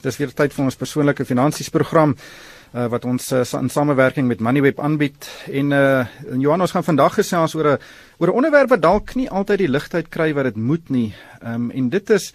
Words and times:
Dis 0.00 0.16
weer 0.16 0.30
tyd 0.32 0.54
vir 0.56 0.64
ons 0.64 0.78
persoonlike 0.80 1.26
finansies 1.28 1.68
program 1.68 2.14
uh, 2.14 2.86
wat 2.88 3.04
ons 3.04 3.26
uh, 3.36 3.42
in 3.58 3.68
samewerking 3.68 4.24
met 4.30 4.40
Moneyweb 4.40 4.80
aanbied. 4.80 5.26
En 5.52 5.74
uh, 5.76 6.06
Johan 6.40 6.64
ons 6.64 6.72
gaan 6.72 6.86
vandag 6.86 7.18
gesels 7.20 7.54
oor 7.54 7.74
'n 7.74 7.78
oor 8.16 8.28
'n 8.32 8.36
onderwerp 8.40 8.70
wat 8.70 8.82
dalk 8.82 9.14
nie 9.14 9.28
altyd 9.28 9.58
die 9.58 9.68
ligtheid 9.68 10.08
kry 10.08 10.32
wat 10.32 10.44
dit 10.44 10.56
moet 10.56 10.88
nie. 10.88 11.12
Um, 11.44 11.70
en 11.70 11.90
dit 11.90 12.10
is 12.10 12.32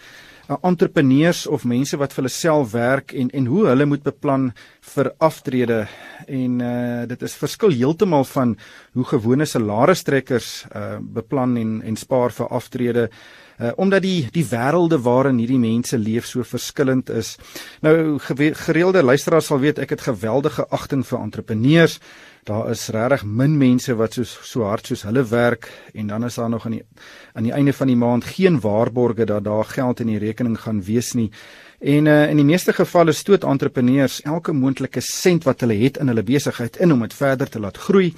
uh, 0.48 0.56
entrepreneurs 0.62 1.46
of 1.46 1.64
mense 1.64 1.96
wat 1.96 2.12
vir 2.12 2.22
hulle 2.22 2.34
self 2.34 2.70
werk 2.70 3.12
en 3.12 3.30
en 3.30 3.46
hoe 3.46 3.66
hulle 3.66 3.86
moet 3.86 4.02
beplan 4.02 4.52
vir 4.94 5.12
aftrede. 5.18 5.88
En 6.28 6.60
uh, 6.60 7.06
dit 7.06 7.22
is 7.22 7.34
verskil 7.34 7.70
heeltemal 7.70 8.24
van 8.24 8.56
hoe 8.92 9.04
gewone 9.04 9.44
salaristrekkers 9.44 10.66
uh, 10.70 10.98
beplan 11.00 11.56
en 11.56 11.82
en 11.82 11.96
spaar 11.96 12.30
vir 12.30 12.46
aftrede 12.46 13.10
uh, 13.60 13.70
omdat 13.76 14.02
die 14.02 14.28
die 14.32 14.44
wêrelde 14.50 14.98
waarin 15.02 15.38
hierdie 15.38 15.60
mense 15.60 15.98
leef 15.98 16.26
so 16.26 16.42
verskillend 16.42 17.10
is. 17.10 17.36
Nou 17.80 18.18
gereelde 18.18 19.02
luisteraars 19.02 19.46
sal 19.46 19.60
weet 19.60 19.78
ek 19.78 19.96
het 19.96 20.06
geweldige 20.08 20.66
agting 20.68 21.06
vir 21.06 21.20
entrepreneurs. 21.20 21.98
Daar 22.46 22.70
is 22.70 22.88
regtig 22.94 23.24
min 23.24 23.56
mense 23.58 23.94
wat 23.98 24.14
so 24.14 24.24
so 24.24 24.66
hard 24.68 24.86
soos 24.86 25.02
hulle 25.02 25.24
werk 25.30 25.70
en 25.94 26.06
dan 26.06 26.24
is 26.24 26.34
daar 26.34 26.50
nog 26.50 26.66
aan 26.66 26.76
die 26.78 26.84
aan 27.34 27.42
die 27.42 27.52
einde 27.52 27.72
van 27.72 27.86
die 27.86 27.96
maand 27.96 28.24
geen 28.24 28.60
waarborge 28.60 29.24
dat 29.24 29.44
daar 29.44 29.64
geld 29.64 30.00
in 30.00 30.06
die 30.06 30.18
rekening 30.18 30.60
gaan 30.60 30.82
wees 30.82 31.12
nie. 31.12 31.30
En 31.80 32.06
uh, 32.06 32.30
in 32.30 32.36
die 32.36 32.44
meeste 32.44 32.72
gevalle 32.72 33.12
stoot 33.12 33.44
entrepreneurs 33.44 34.22
elke 34.22 34.52
moontlike 34.52 35.00
sent 35.00 35.44
wat 35.44 35.60
hulle 35.60 35.76
het 35.76 35.98
in 36.00 36.08
hulle 36.08 36.22
besigheid 36.22 36.76
in 36.76 36.92
om 36.92 37.02
dit 37.04 37.14
verder 37.14 37.48
te 37.48 37.60
laat 37.60 37.76
groei. 37.76 38.14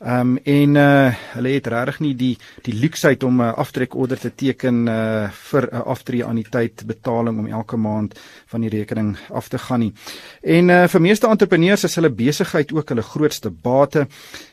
Ehm 0.00 0.20
um, 0.20 0.38
en 0.44 0.74
uh 0.74 1.12
hulle 1.34 1.50
het 1.52 1.66
regtig 1.66 1.98
nie 2.00 2.14
die 2.16 2.36
die 2.64 2.72
luksheid 2.72 3.22
om 3.22 3.36
'n 3.36 3.44
uh, 3.44 3.52
aftrekorder 3.52 4.18
te 4.18 4.30
teken 4.34 4.88
uh 4.88 5.28
vir 5.30 5.68
'n 5.68 5.76
uh, 5.76 5.80
aftree 5.92 6.24
aan 6.24 6.40
die 6.40 6.48
tyd 6.48 6.86
betaling 6.86 7.38
om 7.38 7.46
elke 7.46 7.76
maand 7.76 8.18
van 8.46 8.60
die 8.60 8.70
rekening 8.70 9.18
af 9.28 9.48
te 9.48 9.58
gaan 9.58 9.80
nie. 9.80 9.92
En 10.40 10.68
uh 10.68 10.88
vir 10.88 11.00
meeste 11.00 11.26
entrepreneurs 11.26 11.84
is 11.84 11.94
hulle 11.94 12.10
besigheid 12.10 12.72
ook 12.72 12.88
hulle 12.88 13.02
grootste 13.02 13.50
bate 13.50 14.06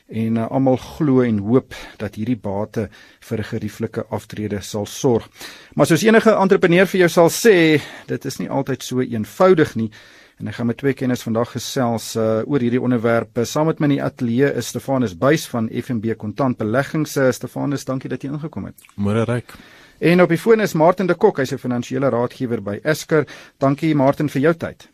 en 0.08 0.36
uh, 0.36 0.50
almal 0.50 0.76
glo 0.76 1.22
en 1.22 1.38
hoop 1.38 1.74
dat 1.96 2.14
hierdie 2.14 2.36
bate 2.36 2.88
vir 3.20 3.38
'n 3.38 3.44
gerieflike 3.44 4.04
aftrede 4.10 4.60
sal 4.60 4.86
sorg. 4.86 5.28
Maar 5.74 5.86
soos 5.86 6.02
enige 6.02 6.30
entrepreneur 6.30 6.86
vir 6.86 7.00
jou 7.00 7.08
sal 7.08 7.30
sê, 7.30 7.80
dit 8.06 8.24
is 8.24 8.38
nie 8.38 8.50
altyd 8.50 8.82
so 8.82 9.00
eenvoudig 9.00 9.74
nie. 9.76 9.90
En 10.38 10.46
ek 10.46 10.54
gaan 10.54 10.68
met 10.70 10.76
twee 10.78 10.94
kenners 10.94 11.24
vandag 11.26 11.50
gesels 11.50 12.12
uh, 12.14 12.44
oor 12.46 12.62
hierdie 12.62 12.80
onderwerp. 12.80 13.40
Saam 13.42 13.66
met 13.66 13.80
my 13.82 13.88
in 13.88 13.94
die 13.96 14.02
ateljee 14.06 14.52
is 14.60 14.68
Stefanus 14.70 15.16
Buys 15.18 15.48
van 15.50 15.66
FNB 15.66 16.14
Kontant 16.20 16.60
Beleggings. 16.60 17.16
Uh, 17.18 17.32
Stefanus, 17.34 17.84
dankie 17.88 18.10
dat 18.12 18.22
jy 18.22 18.30
ingekom 18.30 18.68
het. 18.70 18.86
Môre 18.94 19.24
ryk. 19.26 19.56
En 19.98 20.22
op 20.22 20.30
die 20.30 20.38
foon 20.38 20.62
is 20.62 20.76
Martin 20.78 21.10
de 21.10 21.16
Kok, 21.18 21.40
hy's 21.42 21.52
'n 21.52 21.58
finansiële 21.58 22.12
raadgewer 22.14 22.62
by 22.62 22.78
Esker. 22.84 23.26
Dankie 23.58 23.94
Martin 23.94 24.28
vir 24.28 24.42
jou 24.42 24.54
tyd. 24.54 24.86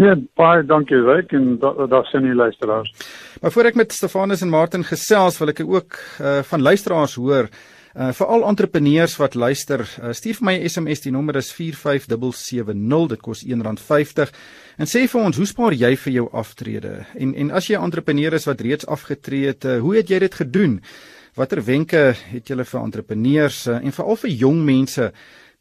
Ja, 0.00 0.16
baie 0.36 0.64
dankie 0.64 0.96
Ryk 0.96 1.32
en 1.36 1.58
daar 1.60 2.06
sien 2.08 2.24
jy 2.24 2.32
luisteraars. 2.32 2.94
Maar 3.42 3.52
voor 3.52 3.64
ek 3.64 3.74
met 3.74 3.92
Stefanus 3.92 4.40
en 4.40 4.48
Martin 4.48 4.84
gesels, 4.84 5.38
wil 5.38 5.48
ek 5.48 5.60
ook 5.60 5.98
uh, 6.20 6.40
van 6.48 6.62
luisteraars 6.62 7.14
hoor 7.14 7.48
Uh 7.92 8.08
vir 8.16 8.26
al 8.26 8.46
entrepreneurs 8.48 9.18
wat 9.20 9.34
luister, 9.36 9.82
uh, 10.00 10.14
stuur 10.16 10.38
vir 10.38 10.46
my 10.48 10.54
'n 10.56 10.68
SMS, 10.68 11.00
die 11.04 11.12
nommer 11.12 11.36
is 11.36 11.52
45770, 11.52 13.08
dit 13.08 13.20
kos 13.20 13.44
R1.50 13.44 14.32
en 14.78 14.86
sê 14.86 15.06
vir 15.06 15.20
ons, 15.20 15.36
hoe 15.36 15.46
spaar 15.46 15.72
jy 15.72 15.96
vir 15.96 16.12
jou 16.12 16.28
aftrede? 16.32 17.04
En 17.14 17.34
en 17.34 17.50
as 17.50 17.66
jy 17.68 17.76
'n 17.76 17.84
entrepreneur 17.84 18.32
is 18.32 18.46
wat 18.46 18.60
reeds 18.60 18.86
afgetree 18.86 19.46
het, 19.46 19.64
uh, 19.64 19.80
hoe 19.80 19.96
het 19.96 20.08
jy 20.08 20.18
dit 20.18 20.34
gedoen? 20.34 20.80
Watter 21.34 21.62
wenke 21.64 22.14
het 22.32 22.48
jy 22.48 22.64
vir 22.64 22.80
entrepreneurs 22.80 23.66
uh, 23.66 23.76
en 23.76 23.92
veral 23.92 24.16
vir 24.16 24.30
jong 24.30 24.64
mense 24.64 25.12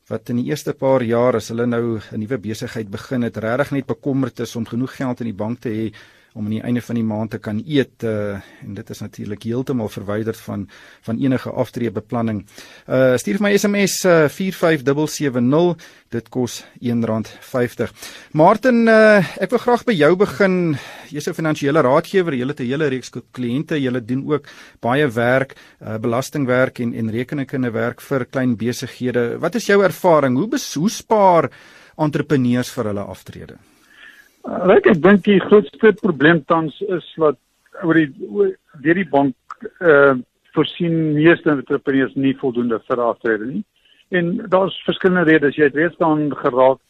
wat 0.08 0.30
in 0.30 0.38
die 0.38 0.50
eerste 0.50 0.74
paar 0.74 1.04
jaar 1.04 1.36
as 1.36 1.50
hulle 1.50 1.66
nou 1.66 2.00
'n 2.00 2.20
nuwe 2.20 2.38
besigheid 2.38 2.90
begin 2.90 3.24
het, 3.24 3.38
regtig 3.38 3.72
net 3.72 3.86
bekommerd 3.86 4.40
is 4.40 4.56
om 4.56 4.66
genoeg 4.66 4.96
geld 4.96 5.20
in 5.22 5.26
die 5.26 5.44
bank 5.44 5.60
te 5.60 5.70
hê 5.70 5.94
om 6.34 6.46
aan 6.46 6.54
die 6.56 6.64
einde 6.64 6.82
van 6.82 6.96
die 6.96 7.04
maand 7.04 7.34
te 7.34 7.40
kan 7.44 7.60
eet 7.68 8.04
uh, 8.08 8.40
en 8.64 8.76
dit 8.78 8.90
is 8.94 9.02
natuurlik 9.04 9.44
heeltemal 9.44 9.90
verwyder 9.92 10.36
van 10.46 10.68
van 11.08 11.20
enige 11.20 11.52
aftreebeplanning. 11.52 12.44
Uh 12.88 13.18
stuur 13.20 13.40
vir 13.40 13.46
my 13.48 13.52
SMS 13.58 13.98
uh, 14.06 14.30
45770 14.32 15.90
dit 16.16 16.30
kos 16.32 16.62
R1.50. 16.80 17.92
Martin 18.32 18.88
uh 18.88 19.20
ek 19.44 19.52
wil 19.52 19.64
graag 19.66 19.84
by 19.88 19.96
jou 19.98 20.14
begin. 20.16 20.78
Jy's 21.12 21.28
'n 21.28 21.36
finansiële 21.36 21.84
raadgewer, 21.84 22.34
jy 22.34 22.48
het 22.48 22.62
'n 22.62 22.72
hele 22.72 22.88
reeks 22.88 23.12
kliënte, 23.12 23.76
jy 23.76 23.92
doen 24.00 24.24
ook 24.32 24.48
baie 24.80 25.08
werk, 25.08 25.56
uh 25.82 25.98
belastingwerk 25.98 26.80
en 26.80 26.94
en 26.94 27.12
rekeningkundewerk 27.12 28.02
vir 28.02 28.26
klein 28.26 28.56
besighede. 28.56 29.40
Wat 29.40 29.56
is 29.56 29.66
jou 29.66 29.84
ervaring? 29.84 30.38
Hoe 30.38 30.50
hoe 30.76 30.90
spaar 30.90 31.52
entrepreneurs 31.98 32.72
vir 32.72 32.86
hulle 32.86 33.04
aftrede? 33.04 33.71
Uh, 34.42 34.74
ek 34.74 34.90
dink 35.02 35.24
die 35.28 35.40
grootste 35.44 35.94
probleem 36.02 36.42
tans 36.50 36.78
is 36.90 37.06
wat 37.22 37.38
oor 37.86 37.98
die 37.98 38.10
deur 38.82 39.02
die 39.02 39.10
bank 39.10 39.36
uh 39.80 40.18
voorsien 40.52 41.14
meeste 41.16 41.48
entrepreneurs 41.48 42.12
nie 42.20 42.34
voldoende 42.36 42.82
vir 42.90 43.00
aftrede 43.00 43.46
nie. 43.48 43.62
En 44.12 44.34
daar's 44.52 44.76
verskillende 44.84 45.24
redes. 45.30 45.56
Jy 45.56 45.70
het 45.70 45.78
reeds 45.80 45.96
dan 46.02 46.26
geraak 46.42 46.82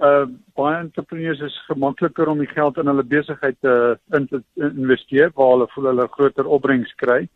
uh 0.00 0.24
baie 0.56 0.78
entrepreneurs 0.78 1.42
is 1.44 1.58
gemakliker 1.66 2.30
om 2.32 2.40
die 2.40 2.48
geld 2.48 2.78
in 2.80 2.88
hulle 2.88 3.04
besigheid 3.04 3.58
te 3.60 3.74
in 4.16 4.28
te 4.30 4.40
investeer 4.56 5.34
waar 5.36 5.52
hulle 5.56 5.68
voel 5.74 5.90
hulle 5.90 6.08
groter 6.14 6.48
opbrengs 6.48 6.94
kry. 7.02 7.26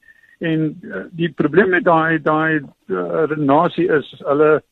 En 0.41 0.65
uh, 0.85 1.05
die 1.13 1.29
probleem 1.33 1.75
met 1.75 1.85
daai 1.85 2.23
daai 2.23 2.63
uh, 2.63 3.27
redenasie 3.29 3.91
is 3.93 4.09
hulle 4.23 4.63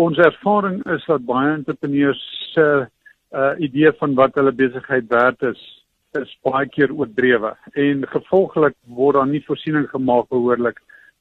ons 0.00 0.18
ervaring 0.18 0.80
is 0.96 1.04
dat 1.10 1.28
baie 1.28 1.52
entrepreneurs 1.52 2.24
uh, 2.56 2.86
uh 3.34 3.52
idee 3.58 3.92
van 4.00 4.14
wat 4.14 4.34
hulle 4.38 4.52
besigheid 4.52 5.08
werd 5.08 5.42
is 5.42 5.62
is 6.20 6.36
baie 6.46 6.68
keer 6.70 6.92
oordrewe 6.94 7.54
en 7.84 8.04
gevolglik 8.06 8.76
word 8.98 9.16
daar 9.18 9.30
nie 9.30 9.42
voorsiening 9.46 9.88
gemaak 9.90 10.28
behoorlik 10.30 10.78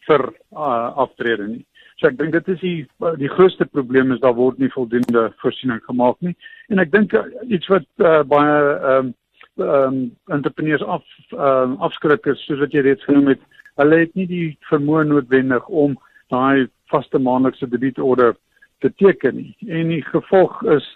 vir 0.07 0.27
uh 0.51 0.89
aftrede 1.05 1.47
nie. 1.47 1.65
So 1.99 2.09
ek 2.09 2.17
dink 2.19 2.33
dit 2.35 2.47
is 2.53 2.61
die 2.61 2.77
die 3.21 3.31
grootste 3.31 3.65
probleem 3.65 4.11
is 4.13 4.21
daar 4.23 4.35
word 4.37 4.59
nie 4.59 4.71
voldoende 4.73 5.29
voorsiening 5.41 5.81
gemaak 5.87 6.17
nie. 6.25 6.33
En 6.69 6.81
ek 6.83 6.91
dink 6.93 7.13
uh, 7.17 7.25
iets 7.47 7.69
wat 7.71 7.85
uh, 8.03 8.21
baie 8.27 8.55
ehm 8.61 9.11
um, 9.11 9.13
ehm 9.61 9.83
um, 9.87 9.97
entrepreneurs 10.33 10.83
af 10.83 11.03
ehm 11.31 11.73
um, 11.73 11.75
afskrik 11.87 12.25
is 12.31 12.41
soos 12.47 12.61
wat 12.63 12.73
jy 12.73 12.81
reeds 12.85 13.05
genoem 13.05 13.33
het, 13.35 13.43
hulle 13.81 13.99
het 14.03 14.15
nie 14.17 14.27
die 14.29 14.47
vermoë 14.69 15.05
noodwendig 15.09 15.67
om 15.69 15.95
daai 16.33 16.67
vaste 16.89 17.21
maandelikse 17.21 17.69
debietorde 17.69 18.33
te 18.81 18.89
teken 19.01 19.37
nie. 19.37 19.55
En 19.69 19.93
die 19.93 20.01
gevolg 20.09 20.59
is 20.75 20.87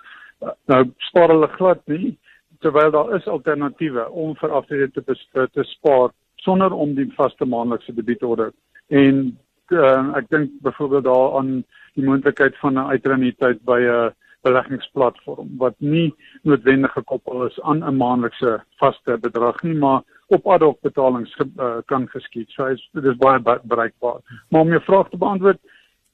nou 0.72 0.84
spaar 1.10 1.34
hulle 1.34 1.50
glad 1.56 1.82
nie 1.88 2.18
terwyl 2.62 2.92
daar 2.92 3.16
is 3.16 3.28
alternatiewe 3.28 4.08
om 4.10 4.36
vir 4.36 4.54
aftrede 4.60 5.04
te 5.04 5.48
te 5.54 5.64
spaar 5.64 6.10
sonder 6.46 6.74
om 6.74 6.96
die 6.96 7.10
vaste 7.16 7.46
maandelikse 7.46 7.94
debietorde 7.94 8.52
en 8.88 9.38
uh, 9.72 10.18
ek 10.18 10.30
dink 10.30 10.52
byvoorbeeld 10.66 11.04
daar 11.10 11.38
aan 11.40 11.52
die 11.98 12.06
moontlikheid 12.06 12.58
van 12.62 12.74
'n 12.78 12.92
uitreniteit 12.94 13.64
by 13.66 13.80
'n 13.82 14.14
beleggingsplatform 14.42 15.58
wat 15.58 15.76
nie 15.80 16.14
noodwendig 16.44 16.94
gekoppel 16.94 17.46
is 17.46 17.62
aan 17.62 17.84
'n 17.84 17.98
maandelikse 17.98 18.62
vaste 18.80 19.18
bedrag 19.18 19.64
nie 19.64 19.74
maar 19.76 20.02
op 20.28 20.48
ad 20.48 20.62
hoc 20.62 20.80
betalings 20.84 21.32
uh, 21.40 21.78
kan 21.86 22.08
geskied. 22.12 22.50
So 22.52 22.68
dit 22.68 23.06
is 23.06 23.20
baie 23.22 23.40
bereikbaar. 23.64 24.20
Maar 24.50 24.62
om 24.62 24.74
jou 24.76 24.82
vraag 24.84 25.10
te 25.10 25.18
beantwoord, 25.18 25.60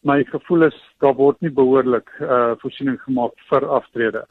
my 0.04 0.24
gevoel 0.24 0.68
is 0.68 0.78
daar 1.00 1.16
word 1.16 1.40
nie 1.42 1.52
behoorlik 1.52 2.10
uh 2.22 2.56
voorsiening 2.62 3.00
gemaak 3.06 3.36
vir 3.50 3.68
aftrede 3.78 4.26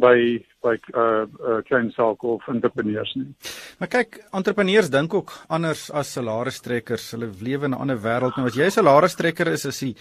by 0.00 0.16
by 0.64 0.74
uh, 0.96 1.24
uh 1.24 1.60
klein 1.68 1.90
sake 1.94 2.26
of 2.26 2.46
entrepreneurs 2.48 3.14
nie. 3.14 3.28
Maar 3.78 3.90
kyk, 3.98 4.20
entrepreneurs 4.32 4.90
dink 4.90 5.14
ook 5.14 5.32
anders 5.48 5.90
as 5.92 6.12
salaristrekkers. 6.16 7.10
Hulle 7.16 7.30
lewe 7.40 7.68
in 7.68 7.74
'n 7.74 7.82
ander 7.86 8.00
wêreld. 8.00 8.36
Nou 8.36 8.46
as 8.46 8.56
jy 8.56 8.66
'n 8.66 8.78
salaristrekker 8.80 9.52
is, 9.52 9.64
is 9.64 9.78
die 9.78 9.94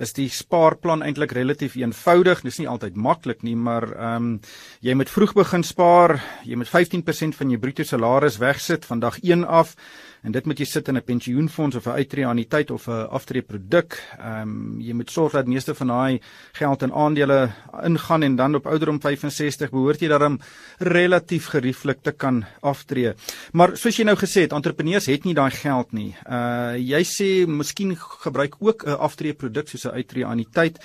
is 0.00 0.12
die 0.16 0.28
spaarplan 0.32 1.02
eintlik 1.02 1.32
relatief 1.36 1.74
eenvoudig. 1.78 2.42
Dit 2.42 2.52
is 2.52 2.60
nie 2.62 2.68
altyd 2.68 2.96
maklik 2.96 3.42
nie, 3.42 3.56
maar 3.56 3.88
ehm 3.90 4.16
um, 4.16 4.40
jy 4.80 4.94
moet 4.94 5.10
vroeg 5.10 5.34
begin 5.34 5.62
spaar. 5.66 6.20
Jy 6.44 6.56
moet 6.56 6.70
15% 6.70 7.36
van 7.36 7.50
jou 7.50 7.58
bruto 7.60 7.84
salaris 7.84 8.38
wegsit 8.38 8.86
van 8.86 9.00
dag 9.00 9.18
1 9.20 9.44
af 9.44 9.76
en 10.22 10.32
dit 10.32 10.46
moet 10.46 10.58
jy 10.58 10.66
sit 10.68 10.88
in 10.88 10.96
'n 10.96 11.02
pensioenfonds 11.02 11.76
of 11.76 11.86
'n 11.86 12.00
uitreaniteit 12.00 12.70
of 12.70 12.88
'n 12.88 13.08
aftreeproduk. 13.10 13.98
Ehm 14.18 14.42
um, 14.42 14.80
jy 14.80 14.92
moet 14.92 15.10
sorg 15.10 15.32
dat 15.32 15.46
meeste 15.46 15.74
van 15.74 15.86
daai 15.86 16.20
geld 16.52 16.82
in 16.82 16.92
aandele 16.92 17.50
ingaan 17.82 18.22
en 18.22 18.36
dan 18.36 18.54
op 18.54 18.66
ouderdom 18.66 19.00
65 19.00 19.70
behoort 19.70 19.99
jy 20.00 20.08
daarom 20.08 20.40
relatief 20.78 21.46
gerieflik 21.52 22.02
te 22.02 22.12
kan 22.12 22.44
aftree. 22.62 23.14
Maar 23.52 23.76
soos 23.76 23.96
jy 23.96 24.04
nou 24.04 24.16
gesê 24.16 24.46
het, 24.46 24.52
entrepreneurs 24.52 25.06
het 25.06 25.24
nie 25.24 25.34
daai 25.34 25.50
geld 25.50 25.92
nie. 25.92 26.14
Uh 26.26 26.76
jy 26.76 27.02
sê 27.04 27.46
miskien 27.46 27.96
gebruik 27.96 28.56
ook 28.60 28.84
'n 28.86 28.98
aftreeproduk 28.98 29.68
soos 29.68 29.86
'n 29.86 29.96
uitreaniteit 29.96 30.78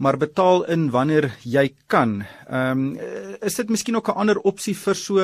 maar 0.00 0.16
betaal 0.16 0.64
in 0.72 0.88
wanneer 0.90 1.28
jy 1.44 1.70
kan. 1.86 2.24
Ehm 2.48 2.96
um, 2.96 2.98
is 3.40 3.54
dit 3.54 3.68
miskien 3.68 3.96
ook 3.96 4.08
'n 4.08 4.20
ander 4.20 4.38
opsie 4.38 4.74
vir 4.74 4.94
so 4.94 5.18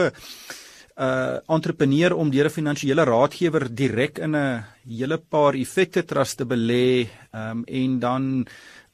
uh 0.96 1.38
entrepreneur 1.48 2.14
om 2.14 2.30
deur 2.30 2.46
'n 2.46 2.58
finansiële 2.58 3.04
raadgewer 3.04 3.74
direk 3.74 4.18
in 4.18 4.36
'n 4.36 4.64
hele 4.88 5.18
paar 5.18 5.54
effekte 5.54 6.04
trust 6.04 6.36
te 6.36 6.44
belê 6.44 7.08
um, 7.32 7.64
en 7.64 7.98
dan 7.98 8.46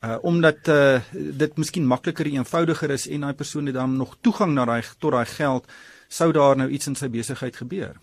uh 0.03 0.19
omdat 0.23 0.69
uh 0.69 1.01
dit 1.13 1.57
miskien 1.57 1.87
makliker 1.87 2.27
en 2.27 2.41
eenvoudiger 2.43 2.91
is 2.91 3.09
en 3.09 3.21
daai 3.21 3.35
persoon 3.35 3.67
het 3.67 3.75
dan 3.75 3.97
nog 3.97 4.17
toegang 4.21 4.55
na 4.55 4.65
daai 4.65 4.83
tot 4.99 5.13
daai 5.13 5.27
geld 5.27 5.69
sou 6.09 6.33
daar 6.33 6.57
nou 6.57 6.69
iets 6.69 6.87
in 6.87 6.95
sy 6.95 7.09
besigheid 7.09 7.57
gebeur. 7.57 7.95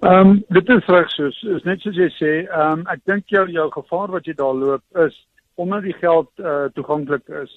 Ehm 0.00 0.30
um, 0.30 0.44
dit 0.48 0.68
is 0.68 0.88
reg 0.92 1.08
soos 1.10 1.38
is 1.42 1.62
net 1.64 1.80
soos 1.80 1.96
jy 1.96 2.10
sê, 2.18 2.32
ehm 2.48 2.80
um, 2.80 2.82
ek 2.92 3.00
dink 3.08 3.30
jou 3.32 3.46
jou 3.48 3.70
gevaar 3.78 4.10
wat 4.16 4.26
jy 4.26 4.34
daar 4.34 4.54
loop 4.54 5.00
is 5.06 5.14
omdat 5.54 5.82
die 5.82 5.96
geld 6.02 6.28
uh 6.42 6.66
toeganklik 6.74 7.28
is, 7.42 7.54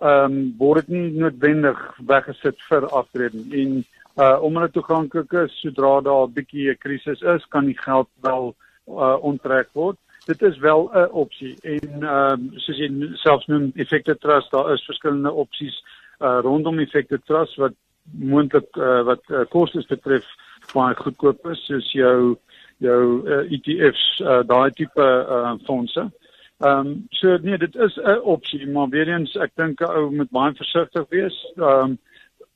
ehm 0.00 0.24
um, 0.24 0.40
word 0.58 0.88
dit 0.88 0.96
nie 0.96 1.20
noodwendig 1.20 1.78
weggesit 2.08 2.58
vir 2.70 2.88
aftrede 2.88 3.44
en 3.62 3.78
uh 4.16 4.42
omdat 4.42 4.72
dit 4.72 4.80
toeganklik 4.80 5.32
is 5.44 5.60
sodra 5.60 6.00
daar 6.00 6.26
'n 6.26 6.34
bietjie 6.40 6.70
'n 6.72 6.82
krisis 6.82 7.22
is, 7.22 7.46
kan 7.48 7.64
die 7.66 7.78
geld 7.78 8.08
wel 8.26 8.54
uh 8.88 9.16
onttrek 9.22 9.68
word 9.72 9.98
dit 10.28 10.42
is 10.42 10.58
wel 10.58 10.90
'n 10.92 11.10
opsie 11.10 11.54
en 11.62 12.02
ehm 12.02 12.42
uh, 12.52 12.58
soos 12.64 12.76
jy 12.76 12.88
selfs 13.24 13.46
noem 13.46 13.70
effective 13.74 14.18
trust 14.18 14.50
daar 14.50 14.72
is 14.72 14.84
verskillende 14.84 15.32
opsies 15.32 15.76
uh, 16.20 16.38
rondom 16.42 16.78
effective 16.78 17.22
trust 17.24 17.56
wat 17.56 17.72
moontlik 18.12 18.76
uh, 18.76 19.02
wat 19.02 19.22
uh, 19.28 19.44
kostes 19.48 19.86
betref 19.86 20.26
baie 20.74 20.94
goedkoop 20.94 21.46
is 21.46 21.64
soos 21.66 21.92
jou 21.92 22.36
jou 22.78 23.02
uh, 23.26 23.52
ETFs 23.52 24.20
uh, 24.20 24.42
daai 24.46 24.70
tipe 24.70 25.06
uh, 25.36 25.54
fondse. 25.66 26.10
Ehm 26.58 26.86
um, 26.86 27.06
so 27.10 27.38
nee 27.42 27.58
dit 27.58 27.76
is 27.76 27.96
'n 27.96 28.20
opsie 28.36 28.66
maar 28.66 28.88
weer 28.88 29.08
eens 29.08 29.36
ek 29.36 29.52
dink 29.54 29.80
'n 29.80 29.90
ou 29.90 30.10
moet 30.10 30.30
baie 30.30 30.54
versigtig 30.54 31.08
wees. 31.08 31.36
Ehm 31.56 31.84
um, 31.84 31.98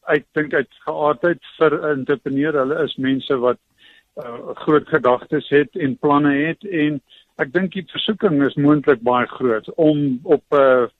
ek 0.09 0.25
dink 0.33 0.55
uit 0.55 0.71
geaardheid 0.87 1.43
vir 1.59 1.73
'n 1.79 1.99
entrepreneur 1.99 2.53
hulle 2.53 2.83
is 2.85 2.97
mense 2.97 3.37
wat 3.37 3.59
uh, 4.17 4.55
groot 4.55 4.89
gedagtes 4.89 5.49
het 5.49 5.77
en 5.77 5.97
planne 5.99 6.35
het 6.35 6.65
en 6.65 7.01
ek 7.43 7.53
dink 7.53 7.73
die 7.75 7.87
versoeking 7.91 8.43
is 8.47 8.59
moontlik 8.67 9.01
baie 9.07 9.27
groot 9.27 9.69
om 9.77 10.21
op 10.25 10.45
'n 10.51 10.61
uh, 10.61 10.91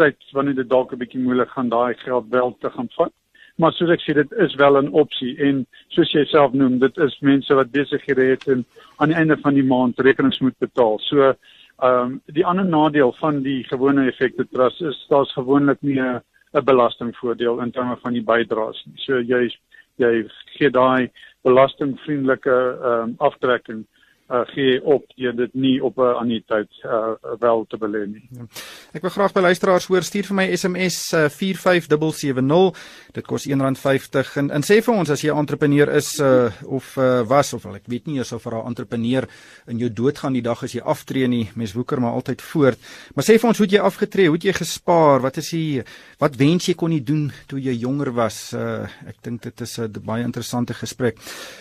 tyd 0.00 0.16
wanneer 0.36 0.56
dit 0.60 0.68
dalk 0.68 0.92
'n 0.92 0.98
bietjie 1.02 1.22
moeilik 1.22 1.50
gaan 1.54 1.68
daai 1.68 1.94
geld 1.94 2.26
wel 2.30 2.56
te 2.60 2.70
gaan 2.70 2.88
vat. 2.96 3.12
Maar 3.56 3.72
soos 3.72 3.90
ek 3.94 4.02
sê 4.02 4.14
dit 4.14 4.32
is 4.44 4.54
wel 4.54 4.78
'n 4.82 4.92
opsie 5.02 5.34
en 5.38 5.66
soos 5.88 6.12
jy 6.12 6.24
self 6.24 6.52
noem, 6.52 6.78
dit 6.78 6.96
is 6.98 7.20
mense 7.20 7.54
wat 7.54 7.70
besighede 7.70 8.24
het 8.30 8.48
en 8.48 8.64
aan 8.98 9.08
die 9.08 9.16
einde 9.16 9.36
van 9.36 9.54
die 9.54 9.68
maand 9.74 10.00
rekenings 10.00 10.40
moet 10.40 10.58
betaal. 10.58 10.98
So 10.98 11.34
ehm 11.82 12.02
um, 12.02 12.20
die 12.26 12.46
ander 12.46 12.64
nadeel 12.64 13.12
van 13.20 13.42
die 13.42 13.62
gewone 13.64 14.06
effekte 14.06 14.46
trust 14.50 14.80
is 14.82 15.06
daar's 15.08 15.32
gewoonlik 15.32 15.82
nie 15.82 16.00
'n 16.00 16.20
'n 16.54 16.64
belastingvoordeel 16.64 17.60
in 17.60 17.70
terme 17.70 17.96
van 17.96 18.12
die 18.12 18.22
bydraes 18.22 18.84
nie. 18.86 18.98
So 18.98 19.20
jy 19.20 19.50
jy 19.96 20.26
gee 20.58 20.70
daai 20.70 21.10
belastingvriendelike 21.42 22.56
ehm 22.82 23.02
um, 23.02 23.14
aftrekking 23.18 23.86
uh, 24.30 24.40
gee 24.54 24.78
op 24.84 25.04
jy 25.20 25.32
dit 25.36 25.54
nie 25.54 25.76
op 25.84 25.98
'n 25.98 26.16
anniteit 26.20 26.70
uh, 26.84 27.14
wel 27.38 27.64
te 27.68 27.76
belê 27.76 28.06
nie. 28.06 28.28
Ja. 28.30 28.46
Ek 28.92 29.02
wil 29.02 29.10
graag 29.10 29.32
by 29.32 29.40
luisteraars 29.40 29.86
hoor 29.86 30.02
stuur 30.02 30.24
vir 30.24 30.36
my 30.36 30.46
SMS 30.56 31.12
uh, 31.12 31.28
45770. 31.28 32.78
Dit 33.12 33.26
kos 33.26 33.46
R1.50 33.46 34.36
en 34.36 34.50
en 34.50 34.62
sê 34.62 34.80
vir 34.82 34.94
ons 34.94 35.10
as 35.10 35.20
jy 35.20 35.32
'n 35.32 35.38
entrepreneur 35.38 35.88
is 35.88 36.18
uh, 36.20 36.50
of 36.64 36.96
uh, 36.96 37.22
was 37.26 37.52
of 37.52 37.66
ek 37.66 37.86
weet 37.86 38.06
nie 38.06 38.20
of 38.20 38.42
vir 38.42 38.54
'n 38.54 38.66
entrepreneur 38.66 39.28
in 39.66 39.78
jou 39.78 39.90
dood 39.92 40.18
gaan 40.18 40.32
die 40.32 40.42
dag 40.42 40.62
as 40.62 40.72
jy 40.72 40.80
aftree 40.80 41.28
nie. 41.28 41.50
Mens 41.54 41.72
woeker 41.72 42.00
maar 42.00 42.12
altyd 42.12 42.42
voort. 42.42 42.78
Maar 43.14 43.24
sê 43.24 43.38
vir 43.38 43.48
ons 43.48 43.58
hoe 43.58 43.66
het 43.66 43.74
jy 43.76 43.80
afgetree? 43.80 44.26
Hoe 44.26 44.36
het 44.36 44.44
jy 44.44 44.52
gespaar? 44.52 45.20
Wat 45.20 45.36
is 45.36 45.50
die 45.50 45.82
wat 46.18 46.36
wens 46.36 46.66
jy 46.66 46.74
kon 46.74 46.92
jy 46.92 47.04
doen 47.04 47.32
toe 47.46 47.60
jy 47.60 47.72
jonger 47.72 48.12
was? 48.12 48.52
Uh, 48.52 48.88
ek 49.06 49.22
dink 49.22 49.42
dit 49.42 49.60
is 49.60 49.78
'n 49.78 49.92
baie 50.04 50.24
interessante 50.24 50.74
gesprek. 50.74 51.18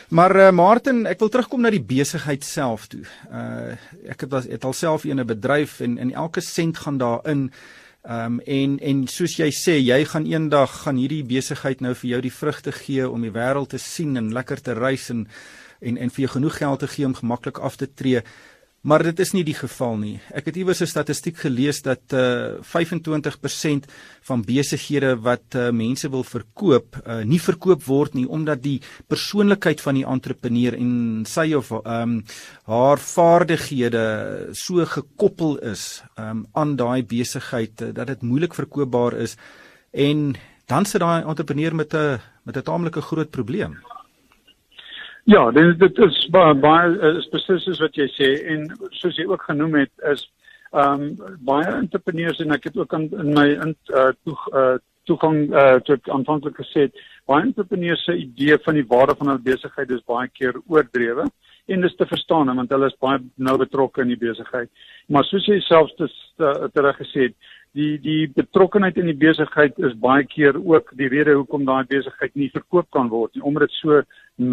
Maar 0.10 0.36
uh, 0.36 0.52
Martin, 0.52 1.06
ek 1.06 1.20
wil 1.20 1.30
terugkom 1.30 1.62
na 1.62 1.70
die 1.70 1.84
besigheid 1.84 2.44
self 2.54 2.88
toe. 2.88 3.06
Uh 3.32 3.76
ek 4.10 4.26
het 4.26 4.32
was 4.32 4.50
het 4.50 4.66
alself 4.66 5.06
in 5.06 5.20
'n 5.20 5.26
bedryf 5.26 5.80
en 5.80 5.98
in 5.98 6.14
elke 6.14 6.42
sent 6.42 6.78
gaan 6.78 6.98
daarin. 6.98 7.52
Ehm 8.04 8.26
um, 8.26 8.40
en 8.40 8.80
en 8.80 9.08
soos 9.08 9.38
jy 9.40 9.50
sê, 9.52 9.76
jy 9.80 10.06
gaan 10.06 10.26
eendag 10.26 10.72
gaan 10.84 10.98
hierdie 11.00 11.24
besigheid 11.24 11.82
nou 11.82 11.94
vir 11.96 12.10
jou 12.10 12.22
die 12.22 12.34
vrugte 12.34 12.72
gee 12.72 13.10
om 13.10 13.22
die 13.22 13.32
wêreld 13.32 13.70
te 13.70 13.78
sien 13.78 14.18
en 14.18 14.34
lekker 14.34 14.62
te 14.62 14.74
reis 14.74 15.10
en 15.10 15.28
en 15.80 15.98
en 15.98 16.10
vir 16.10 16.26
jou 16.26 16.32
genoeg 16.34 16.58
geld 16.58 16.80
te 16.80 16.88
gee 16.88 17.06
om 17.06 17.16
gemaklik 17.16 17.58
af 17.58 17.76
te 17.76 17.88
tree. 17.94 18.22
Maar 18.84 19.00
dit 19.04 19.20
is 19.24 19.32
nie 19.32 19.46
die 19.48 19.56
geval 19.56 19.96
nie. 19.96 20.18
Ek 20.36 20.50
het 20.50 20.58
iewers 20.60 20.82
'n 20.84 20.92
statistiek 20.92 21.38
gelees 21.40 21.82
dat 21.82 22.04
uh 22.12 22.60
25% 22.60 23.88
van 24.22 24.44
besighede 24.44 25.16
wat 25.22 25.56
uh, 25.56 25.70
mense 25.72 26.10
wil 26.10 26.24
verkoop, 26.24 27.00
uh, 27.08 27.24
nie 27.24 27.40
verkoop 27.40 27.84
word 27.84 28.14
nie 28.14 28.28
omdat 28.28 28.62
die 28.64 28.82
persoonlikheid 29.08 29.82
van 29.82 29.96
die 29.96 30.06
entrepreneur 30.06 30.76
en 30.76 31.24
sy 31.26 31.54
of 31.54 31.72
ehm 31.72 32.02
um, 32.02 32.24
haar 32.66 33.00
vaardighede 33.00 34.50
so 34.52 34.86
gekoppel 34.86 35.58
is 35.60 36.04
um, 36.20 36.46
aan 36.52 36.76
daai 36.76 37.04
besigheid 37.04 37.82
uh, 37.82 37.94
dat 37.94 38.08
dit 38.08 38.22
moeilik 38.22 38.54
verkoopbaar 38.54 39.14
is 39.14 39.38
en 39.92 40.36
dan 40.68 40.86
sit 40.86 41.00
daai 41.00 41.24
entrepreneur 41.24 41.76
met 41.76 41.94
'n 41.94 42.20
met 42.44 42.58
'n 42.58 42.62
taamlike 42.62 43.02
groot 43.02 43.30
probleem. 43.30 43.80
Ja, 45.24 45.52
dit 45.52 45.80
dit 45.80 45.98
is 46.04 46.16
baie 46.36 46.56
baie 46.60 46.88
uh, 47.00 47.20
spesifies 47.24 47.80
wat 47.80 47.96
jy 47.96 48.10
sê 48.12 48.32
en 48.52 48.66
soos 48.92 49.16
jy 49.16 49.24
ook 49.30 49.46
genoem 49.48 49.78
het 49.80 50.10
is 50.12 50.26
ehm 50.74 51.06
um, 51.06 51.38
baie 51.48 51.70
entrepreneurs 51.78 52.42
en 52.44 52.52
ek 52.52 52.68
het 52.68 52.78
ook 52.78 52.96
in, 52.98 53.06
in 53.22 53.30
my 53.38 53.46
in 53.54 53.72
uh, 53.94 54.10
toe 54.26 54.36
uh, 54.52 54.74
toegang 55.08 55.40
uh, 55.54 55.78
tot 55.88 56.10
aanvanklik 56.10 56.60
gesê 56.60 56.90
baie 57.30 57.46
entrepreneurs 57.46 58.04
se 58.04 58.18
idee 58.20 58.58
van 58.66 58.76
die 58.80 58.86
waarde 58.90 59.16
van 59.20 59.32
hul 59.32 59.40
besigheid 59.48 59.96
is 59.96 60.04
baie 60.12 60.28
keer 60.34 60.60
oordrewe 60.68 61.30
en 61.72 61.88
dis 61.88 61.96
te 61.96 62.10
verstaan 62.10 62.52
want 62.56 62.76
hulle 62.76 62.92
is 62.92 63.00
baie 63.00 63.22
nou 63.36 63.58
betrokke 63.58 64.04
in 64.04 64.12
die 64.12 64.20
besigheid. 64.20 64.70
Maar 65.08 65.24
soos 65.30 65.48
jy 65.48 65.62
self 65.64 65.94
te, 66.00 66.10
te, 66.38 66.52
te 66.74 66.84
reg 66.84 67.00
gesê 67.00 67.30
het, 67.30 67.36
die 67.74 67.98
die 68.02 68.28
betrokkenheid 68.30 68.98
in 69.02 69.10
die 69.10 69.18
besigheid 69.18 69.80
is 69.88 69.96
baie 70.02 70.26
keer 70.30 70.58
ook 70.60 70.92
die 70.98 71.10
rede 71.10 71.34
hoekom 71.40 71.66
daai 71.66 71.86
besigheid 71.90 72.36
nie 72.38 72.52
verkoop 72.54 72.90
kan 72.94 73.10
word 73.10 73.34
nie 73.34 73.46
omdat 73.50 73.68
dit 73.68 73.80
so 73.80 74.02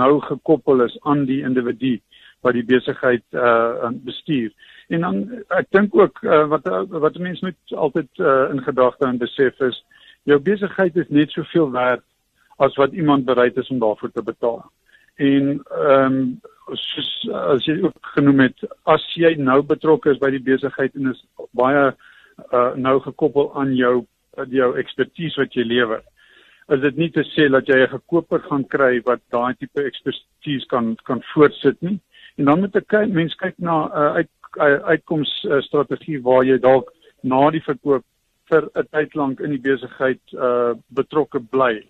nou 0.01 0.13
gekoppel 0.25 0.87
is 0.87 0.97
aan 1.05 1.27
die 1.29 1.43
individu 1.45 1.99
wat 2.41 2.57
die 2.57 2.65
besigheid 2.65 3.25
uh 3.37 3.91
bestuur. 4.05 4.53
En 4.89 5.05
dan 5.05 5.19
ek 5.57 5.69
dink 5.77 5.95
ook 5.95 6.23
uh, 6.25 6.47
wat 6.49 6.69
wat 6.89 7.19
mense 7.19 7.45
moet 7.45 7.75
altyd 7.77 8.09
uh, 8.19 8.49
in 8.55 8.63
gedagte 8.65 9.07
en 9.07 9.21
besef 9.21 9.61
is 9.61 9.83
jou 10.29 10.39
besigheid 10.41 10.97
is 10.97 11.09
net 11.09 11.31
soveel 11.37 11.71
werd 11.71 12.05
as 12.57 12.77
wat 12.81 12.93
iemand 12.93 13.25
bereid 13.25 13.57
is 13.57 13.69
om 13.69 13.79
daarvoor 13.79 14.13
te 14.13 14.23
betaal. 14.23 14.65
En 15.17 15.61
ehm 15.61 16.17
um, 16.17 16.41
soos 16.73 17.11
as 17.35 17.65
jy 17.67 17.81
ook 17.83 18.13
genoem 18.15 18.47
het 18.47 18.65
as 18.87 19.05
jy 19.19 19.35
nou 19.37 19.61
betrokke 19.67 20.11
is 20.11 20.21
by 20.23 20.31
die 20.31 20.43
besigheid 20.43 20.95
en 20.95 21.11
is 21.13 21.25
baie 21.59 21.91
uh, 22.53 22.75
nou 22.77 23.01
gekoppel 23.01 23.53
aan 23.55 23.75
jou 23.77 24.07
uh, 24.39 24.47
jou 24.49 24.71
ekspertise 24.79 25.41
wat 25.41 25.55
jy 25.55 25.65
lewer. 25.65 26.03
Is 26.71 26.81
dit 26.81 26.97
nie 26.97 27.11
te 27.11 27.25
sê 27.35 27.49
dat 27.51 27.67
jy 27.69 27.81
'n 27.83 27.95
gekoper 27.97 28.41
gaan 28.49 28.65
kry 28.65 29.01
wat 29.07 29.21
daai 29.31 29.55
tipe 29.59 29.83
ekspertise 29.83 30.67
kan 30.69 30.97
kan 31.05 31.23
voortsit 31.35 31.83
nie. 31.83 31.99
En 32.39 32.45
dan 32.45 32.61
moet 32.61 32.77
ek 32.77 33.09
mense 33.09 33.37
kyk 33.37 33.59
na 33.59 33.87
'n 33.87 33.91
uh, 33.91 34.15
uit, 34.15 34.31
uh, 34.57 34.79
uitkoms 34.93 35.45
uh, 35.45 35.61
strategie 35.61 36.23
waar 36.23 36.45
jy 36.45 36.59
dalk 36.59 36.93
na 37.23 37.51
die 37.51 37.63
verkoop 37.63 38.05
vir 38.51 38.69
'n 38.75 38.87
tyd 38.93 39.15
lank 39.15 39.41
in 39.41 39.51
die 39.51 39.65
besigheid 39.71 40.23
uh 40.35 40.75
betrokke 40.99 41.41
bly 41.41 41.83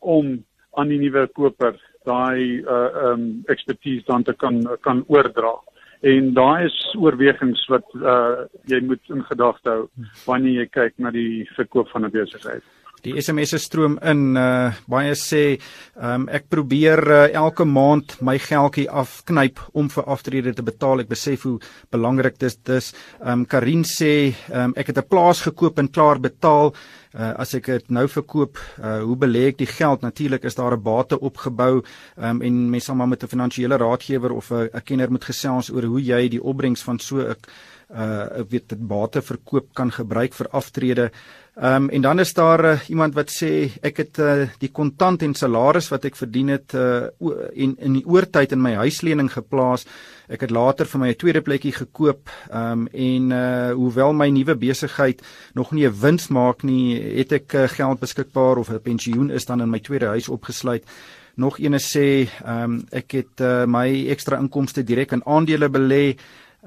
om 0.00 0.44
aan 0.78 0.88
die 0.88 0.98
nuwe 0.98 1.26
koper 1.38 1.78
daai 2.08 2.62
uh 2.62 3.12
um 3.12 3.44
ekspertise 3.54 4.06
dan 4.06 4.24
te 4.24 4.34
kan 4.34 4.62
kan 4.82 5.04
oordra 5.08 5.54
en 6.00 6.32
daai 6.34 6.64
is 6.64 6.78
oorwegings 6.98 7.64
wat 7.72 7.86
uh 7.98 8.46
jy 8.70 8.80
moet 8.86 9.14
in 9.14 9.24
gedagte 9.26 9.70
hou 9.70 9.86
wanneer 10.26 10.62
jy 10.62 10.66
kyk 10.70 10.98
na 10.98 11.10
die 11.10 11.48
verkoop 11.56 11.88
van 11.90 12.04
'n 12.06 12.14
besigheid. 12.14 12.62
Die 13.04 13.14
SMS'e 13.20 13.58
stroom 13.62 13.98
in 14.02 14.36
uh 14.36 14.74
baie 14.90 15.14
sê 15.14 15.58
um 15.94 16.26
ek 16.28 16.48
probeer 16.50 17.02
uh, 17.06 17.18
elke 17.30 17.64
maand 17.64 18.16
my 18.24 18.38
geldjie 18.42 18.88
afknyp 18.90 19.60
om 19.78 19.90
vir 19.92 20.08
aftrede 20.10 20.54
te 20.54 20.64
betaal. 20.66 21.04
Ek 21.04 21.10
besef 21.12 21.46
hoe 21.46 21.58
belangrik 21.94 22.38
dit 22.38 22.48
is. 22.48 22.58
Dis 22.68 22.92
um 23.22 23.44
Karin 23.46 23.84
sê 23.86 24.34
um 24.50 24.74
ek 24.76 24.90
het 24.90 24.98
'n 24.98 25.08
plaas 25.08 25.44
gekoop 25.46 25.78
en 25.78 25.88
klaar 25.88 26.18
betaal. 26.18 26.74
Uh, 27.14 27.32
as 27.40 27.54
ek 27.56 27.66
dit 27.66 27.86
nou 27.90 28.04
verkoop, 28.06 28.58
uh, 28.78 29.00
hoe 29.00 29.16
belê 29.16 29.46
ek 29.48 29.56
die 29.58 29.66
geld? 29.66 30.02
Natuurlik 30.04 30.44
is 30.44 30.54
daar 30.54 30.76
'n 30.76 30.82
bate 30.82 31.18
opgebou 31.18 31.82
um, 32.16 32.42
en 32.42 32.70
mens 32.70 32.84
sal 32.84 32.94
maar 32.94 33.08
met 33.08 33.22
'n 33.22 33.26
finansiële 33.26 33.76
raadgewer 33.76 34.32
of 34.32 34.52
'n 34.52 34.68
kenner 34.84 35.10
moet 35.10 35.24
gesels 35.24 35.70
oor 35.70 35.82
hoe 35.82 36.02
jy 36.02 36.28
die 36.28 36.42
opbrengs 36.42 36.82
van 36.82 36.98
so 36.98 37.16
'n 37.16 37.36
uh 37.88 38.44
weet 38.48 38.68
dit 38.68 38.80
bate 38.88 39.22
verkoop 39.22 39.74
kan 39.74 39.90
gebruik 39.90 40.34
vir 40.34 40.48
aftrede. 40.52 41.10
Ehm 41.58 41.74
um, 41.82 41.88
en 41.88 42.00
dan 42.00 42.20
is 42.20 42.34
daar 42.34 42.64
uh, 42.64 42.80
iemand 42.88 43.14
wat 43.14 43.30
sê 43.30 43.70
ek 43.82 43.96
het 43.96 44.18
uh, 44.18 44.46
die 44.58 44.70
kontant 44.70 45.22
en 45.22 45.34
salaris 45.34 45.88
wat 45.90 46.04
ek 46.04 46.16
verdien 46.16 46.52
het 46.54 46.74
uh 46.74 47.08
in 47.52 47.74
in 47.82 47.96
die 47.96 48.04
oortyd 48.06 48.52
in 48.52 48.62
my 48.62 48.76
huislening 48.78 49.32
geplaas. 49.32 49.86
Ek 50.28 50.44
het 50.46 50.54
later 50.54 50.86
vir 50.86 51.00
my 51.00 51.08
'n 51.08 51.16
tweede 51.18 51.40
plekkie 51.40 51.72
gekoop. 51.72 52.30
Ehm 52.50 52.72
um, 52.72 52.88
en 52.92 53.30
uh 53.32 53.72
hoewel 53.72 54.12
my 54.12 54.28
nuwe 54.30 54.54
besigheid 54.54 55.22
nog 55.54 55.72
nie 55.72 55.88
'n 55.88 56.00
wins 56.00 56.28
maak 56.28 56.62
nie, 56.62 57.00
het 57.18 57.32
ek 57.32 57.54
uh, 57.54 57.68
geld 57.68 58.00
beskikbaar 58.00 58.56
of 58.58 58.70
'n 58.70 58.80
pensioen 58.80 59.30
is 59.30 59.44
dan 59.44 59.60
in 59.60 59.70
my 59.70 59.80
tweede 59.80 60.06
huis 60.06 60.28
opgesluit. 60.28 60.84
Nog 61.34 61.58
eene 61.58 61.78
sê 61.78 62.28
ehm 62.44 62.62
um, 62.62 62.84
ek 62.92 63.12
het 63.12 63.40
uh, 63.40 63.64
my 63.66 64.06
ekstra 64.08 64.38
inkomste 64.38 64.84
direk 64.84 65.12
in 65.12 65.26
aandele 65.26 65.68
belê. 65.68 66.16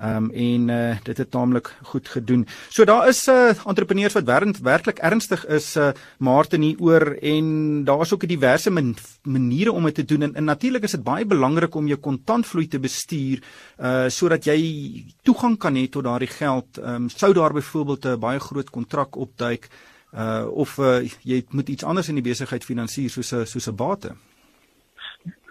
Ehm 0.02 0.24
um, 0.24 0.32
en 0.32 0.70
uh, 0.70 0.96
dit 1.04 1.18
het 1.18 1.32
taamlik 1.32 1.68
goed 1.84 2.08
gedoen. 2.10 2.48
So 2.70 2.86
daar 2.90 3.08
is 3.08 3.28
uh 3.28 3.54
entrepreneurs 3.66 4.14
wat 4.14 4.24
werklik 4.24 4.58
werklik 4.58 4.98
ernstig 4.98 5.46
is 5.46 5.76
uh 5.78 5.92
Martin 6.18 6.62
hier 6.62 6.80
oor 6.82 7.06
en 7.22 7.84
daar 7.86 8.02
is 8.02 8.14
ook 8.14 8.28
diverse 8.28 8.72
man, 8.72 8.96
maniere 9.24 9.72
om 9.72 9.84
dit 9.84 9.96
te 9.96 10.06
doen 10.06 10.22
en, 10.22 10.34
en 10.36 10.44
natuurlik 10.44 10.84
is 10.84 10.92
dit 10.92 11.04
baie 11.04 11.26
belangrik 11.26 11.76
om 11.76 11.88
jou 11.88 12.00
kontantvloei 12.00 12.68
te 12.68 12.80
bestuur 12.80 13.44
uh 13.78 14.10
sodat 14.10 14.50
jy 14.50 15.06
toegang 15.22 15.58
kan 15.58 15.78
hê 15.78 15.86
tot 15.90 16.04
daardie 16.04 16.34
geld. 16.34 16.82
Ehm 16.82 17.04
um, 17.04 17.10
sou 17.10 17.34
daar 17.34 17.54
byvoorbeeld 17.54 18.06
'n 18.06 18.20
baie 18.20 18.40
groot 18.40 18.70
kontrak 18.70 19.16
opduik 19.16 19.70
uh 20.14 20.48
of 20.50 20.78
uh, 20.78 21.06
jy 21.22 21.46
moet 21.50 21.70
iets 21.70 21.84
anders 21.84 22.10
in 22.10 22.16
die 22.16 22.30
besigheid 22.30 22.66
finansier 22.66 23.10
soos 23.10 23.34
'n 23.34 23.46
soos 23.46 23.68
'n 23.68 23.76
bate. 23.76 24.16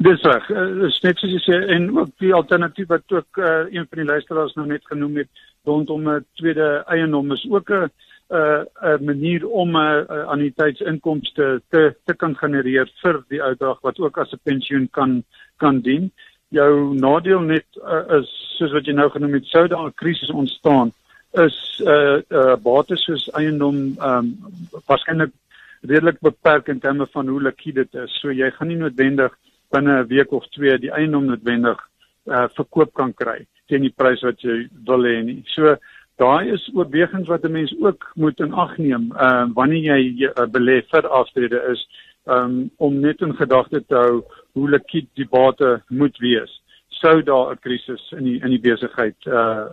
Dis 0.01 0.23
reg. 0.23 0.49
Uh, 0.51 0.67
dis 0.81 1.01
net 1.05 1.19
soos 1.21 1.33
jy 1.35 1.41
sê 1.45 1.59
en 1.75 1.91
ook 1.99 2.13
die 2.23 2.33
alternatief 2.35 2.89
wat 2.91 3.13
ook 3.13 3.39
uh, 3.39 3.67
een 3.71 3.87
van 3.87 4.01
die 4.01 4.09
luisteraars 4.09 4.55
nou 4.57 4.67
net 4.67 4.87
genoem 4.89 5.21
het 5.23 5.29
rondom 5.69 6.09
'n 6.09 6.25
tweede 6.41 6.85
eiendom 6.87 7.33
is 7.33 7.45
ook 7.51 7.71
'n 7.71 7.85
'n 7.85 7.91
uh, 8.37 8.63
'n 8.97 9.05
manier 9.05 9.47
om 9.49 9.77
'n 9.77 10.07
uh, 10.11 10.25
anniteitsinkomste 10.35 11.63
te 11.69 11.95
te 12.05 12.15
kan 12.15 12.37
genereer 12.37 12.91
vir 13.03 13.23
die 13.29 13.43
ou 13.43 13.55
dag 13.55 13.81
wat 13.83 13.99
ook 13.99 14.19
as 14.19 14.33
'n 14.33 14.41
pensioen 14.43 14.89
kan 14.91 15.25
kan 15.57 15.81
dien. 15.81 16.13
Jou 16.49 16.95
nadeel 16.95 17.41
net 17.41 17.67
uh, 17.77 18.19
is 18.19 18.57
soos 18.59 18.73
wat 18.73 18.87
jy 18.87 18.93
nou 18.93 19.11
genoem 19.11 19.33
het, 19.33 19.47
sou 19.47 19.69
daar 19.69 19.87
'n 19.87 19.95
krisis 19.95 20.31
ontstaan 20.31 20.93
is 21.33 21.83
'n 21.85 21.89
uh, 21.89 22.19
uh, 22.29 22.57
bates 22.57 23.05
soos 23.05 23.31
eiendom 23.31 23.95
ehm 23.99 24.19
um, 24.19 24.39
waarskynlik 24.87 25.31
redelik 25.83 26.19
beperk 26.21 26.69
in 26.69 26.81
terme 26.81 27.07
van 27.07 27.29
hoe 27.29 27.43
likwid 27.43 27.75
dit 27.75 27.95
is. 27.95 28.21
So 28.21 28.33
jy 28.33 28.51
gaan 28.51 28.69
nie 28.69 28.77
noodwendig 28.77 29.37
binne 29.73 30.03
'n 30.03 30.09
week 30.09 30.33
of 30.33 30.47
twee 30.57 30.79
die 30.79 30.93
eiendom 30.93 31.27
noodwendig 31.27 31.79
uh, 32.27 32.49
verkoop 32.57 32.93
kan 32.95 33.15
kry 33.15 33.47
teen 33.69 33.83
die 33.83 33.95
prys 33.97 34.23
wat 34.23 34.41
jy 34.43 34.69
wil 34.87 35.05
hê 35.07 35.23
nie. 35.23 35.43
So 35.55 35.77
daai 36.19 36.53
is 36.53 36.71
oorwegings 36.75 37.29
wat 37.29 37.45
'n 37.45 37.53
mens 37.53 37.75
ook 37.81 38.11
moet 38.15 38.41
in 38.41 38.53
ag 38.53 38.79
neem 38.79 39.13
uh, 39.13 39.47
wanneer 39.55 39.99
jy 39.99 40.29
uh, 40.29 40.47
belê 40.47 40.83
vir 40.91 41.09
aftrede 41.09 41.63
is 41.73 41.87
um, 42.27 42.71
om 42.79 43.01
net 43.01 43.21
in 43.21 43.35
gedagte 43.35 43.81
te 43.87 43.95
hou 43.95 44.25
hoe 44.53 44.71
likwid 44.71 45.09
die 45.15 45.29
bate 45.29 45.83
moet 45.89 46.19
wees 46.19 46.61
sou 47.01 47.23
daar 47.23 47.53
'n 47.53 47.59
krisis 47.59 48.13
in 48.13 48.25
die 48.25 48.39
in 48.45 48.51
die 48.51 48.61
besigheid 48.61 49.17
uh, 49.27 49.67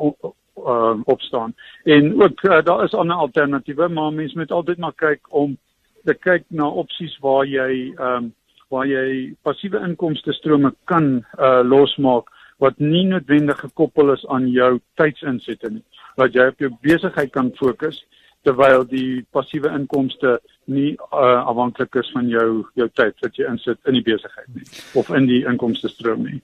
uh, 0.00 0.12
uh, 0.56 1.00
opstaan. 1.04 1.54
En 1.84 2.22
ook 2.22 2.42
uh, 2.42 2.62
daar 2.62 2.84
is 2.84 2.94
ander 2.94 3.16
alternatiewe, 3.16 3.88
maar 3.88 4.12
mense 4.12 4.38
moet 4.38 4.50
altyd 4.50 4.78
maar 4.78 4.94
kyk 4.94 5.20
om 5.28 5.58
te 6.04 6.14
kyk 6.14 6.44
na 6.48 6.68
opsies 6.68 7.18
waar 7.18 7.46
jy 7.46 7.94
ehm 7.96 8.24
um, 8.24 8.34
waar 8.72 8.88
jy 8.88 9.34
passiewe 9.44 9.82
inkomste 9.84 10.32
strome 10.32 10.72
kan 10.90 11.18
uh 11.38 11.60
losmaak 11.62 12.30
wat 12.62 12.78
nie 12.78 13.04
noodwendig 13.10 13.58
gekoppel 13.58 14.12
is 14.14 14.24
aan 14.30 14.46
jou 14.48 14.76
tydsinsette 15.00 15.70
nie. 15.70 15.82
Wat 16.16 16.34
jy 16.36 16.46
op 16.52 16.60
jou 16.62 16.70
besigheid 16.84 17.32
kan 17.34 17.50
fokus 17.58 18.02
terwyl 18.46 18.84
die 18.90 19.22
passiewe 19.34 19.70
inkomste 19.74 20.36
nie 20.70 20.92
uh, 20.94 21.42
afhanklik 21.46 21.94
is 22.00 22.10
van 22.14 22.28
jou 22.30 22.64
jou 22.78 22.88
tyd 22.98 23.18
wat 23.22 23.38
jy 23.38 23.48
insit 23.50 23.78
in 23.90 23.98
die 23.98 24.04
besigheid 24.06 24.48
nie 24.54 24.66
of 24.98 25.10
in 25.14 25.28
die 25.30 25.42
inkomste 25.48 25.90
stroom 25.90 26.24
nie. 26.26 26.40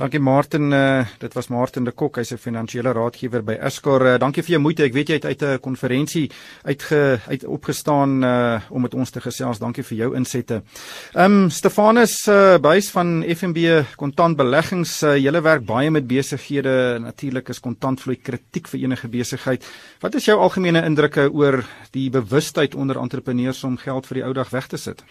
Dankie 0.00 0.20
Martin, 0.20 0.72
uh, 0.72 1.04
dit 1.18 1.34
was 1.36 1.50
Martin 1.52 1.84
de 1.84 1.92
Kok, 1.92 2.16
hy's 2.16 2.30
'n 2.32 2.38
finansiële 2.40 2.92
raadgewer 2.92 3.42
by 3.44 3.52
Escor. 3.60 4.00
Uh, 4.06 4.18
dankie 4.18 4.42
vir 4.42 4.50
jou 4.52 4.60
moeite. 4.60 4.82
Ek 4.82 4.94
weet 4.94 5.08
jy 5.08 5.14
het 5.14 5.24
uit 5.24 5.42
'n 5.42 5.60
konferensie 5.60 6.30
uitge 6.64 7.20
uit 7.28 7.44
opgestaan 7.44 8.24
uh, 8.24 8.60
om 8.70 8.80
met 8.80 8.94
ons 8.94 9.10
te 9.10 9.20
gesels. 9.20 9.58
Dankie 9.58 9.84
vir 9.84 9.98
jou 9.98 10.16
insette. 10.16 10.62
Ehm 11.12 11.42
um, 11.44 11.50
Stefanus 11.50 12.26
uh, 12.28 12.56
Buys 12.56 12.90
van 12.90 13.22
FNB 13.22 13.84
Kontantbeleggings, 13.96 15.02
uh, 15.02 15.16
julle 15.18 15.42
werk 15.42 15.66
baie 15.66 15.90
met 15.90 16.06
besighede. 16.06 16.98
Natuurlik 16.98 17.48
is 17.48 17.60
kontantvloei 17.60 18.16
kritiek 18.22 18.68
vir 18.68 18.80
enige 18.80 19.08
besigheid. 19.08 19.66
Wat 20.00 20.14
is 20.14 20.24
jou 20.24 20.38
algemene 20.40 20.82
indrukke 20.82 21.30
oor 21.30 21.64
die 21.90 22.10
bewustheid 22.10 22.74
onder 22.74 22.96
entrepreneurs 22.96 23.64
om 23.64 23.76
geld 23.76 24.06
vir 24.06 24.14
die 24.14 24.24
ou 24.24 24.32
dag 24.32 24.50
weg 24.50 24.66
te 24.66 24.76
sit? 24.76 25.04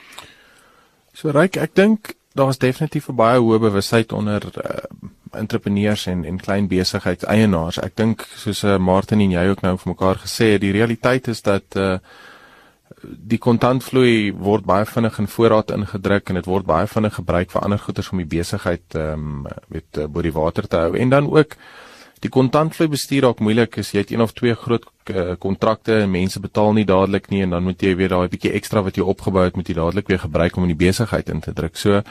So 1.14 1.30
ryk, 1.30 1.58
ek 1.58 1.76
dink 1.76 2.19
daar's 2.34 2.58
definitief 2.58 3.10
'n 3.10 3.16
baie 3.16 3.40
hoë 3.40 3.60
bewustheid 3.60 4.12
onder 4.12 4.44
uh, 4.58 4.84
entrepreneurs 5.32 6.06
en 6.06 6.26
en 6.26 6.38
klein 6.38 6.68
besigheidseienaars. 6.68 7.80
Ek 7.80 7.96
dink 7.96 8.28
soos 8.36 8.64
uh, 8.64 8.78
Martin 8.78 9.20
en 9.20 9.32
jy 9.32 9.48
ook 9.50 9.62
nou 9.62 9.78
vir 9.78 9.92
mekaar 9.94 10.16
gesê 10.16 10.52
het, 10.52 10.62
die 10.62 10.72
realiteit 10.72 11.28
is 11.28 11.42
dat 11.42 11.76
uh, 11.76 11.98
die 13.04 13.38
kontantvloei 13.38 14.34
word 14.36 14.66
baie 14.66 14.86
vinnig 14.86 15.20
in 15.20 15.28
voorraad 15.28 15.72
ingedruk 15.72 16.30
en 16.30 16.36
dit 16.36 16.46
word 16.46 16.66
baie 16.66 16.88
vinnig 16.88 17.14
gebruik 17.16 17.52
vir 17.52 17.62
ander 17.62 17.80
goederes 17.80 18.12
om 18.12 18.18
die 18.18 18.38
besigheid 18.38 18.96
ehm 18.96 19.46
um, 19.46 19.46
weet 19.68 19.98
uh, 19.98 20.08
bo 20.08 20.22
die 20.22 20.36
water 20.36 20.68
te 20.68 20.78
hou 20.78 20.98
en 20.98 21.10
dan 21.10 21.30
ook 21.30 21.56
die 22.24 22.32
kontantvloei 22.34 22.90
bestuur 22.92 23.28
dalk 23.28 23.40
moeilik 23.44 23.78
is 23.82 23.94
jy 23.94 24.04
het 24.04 24.12
een 24.12 24.24
of 24.24 24.34
twee 24.36 24.56
groot 24.58 24.86
eh, 25.08 25.36
kontrakte 25.40 25.96
uh, 25.96 26.04
en 26.04 26.12
mense 26.12 26.40
betaal 26.44 26.74
nie 26.76 26.86
dadelik 26.88 27.30
nie 27.32 27.44
en 27.46 27.56
dan 27.56 27.64
moet 27.64 27.82
jy 27.82 27.96
weer 27.96 28.12
daai 28.12 28.28
bietjie 28.32 28.52
ekstra 28.60 28.84
wat 28.84 29.00
jy 29.00 29.06
opgebou 29.08 29.46
het 29.46 29.56
moet 29.56 29.70
jy 29.70 29.78
dadelik 29.78 30.12
weer 30.12 30.20
gebruik 30.20 30.58
om 30.58 30.68
in 30.68 30.74
die 30.74 30.86
besigheid 30.86 31.30
in 31.32 31.40
te 31.46 31.54
druk. 31.56 31.78
So 31.80 32.02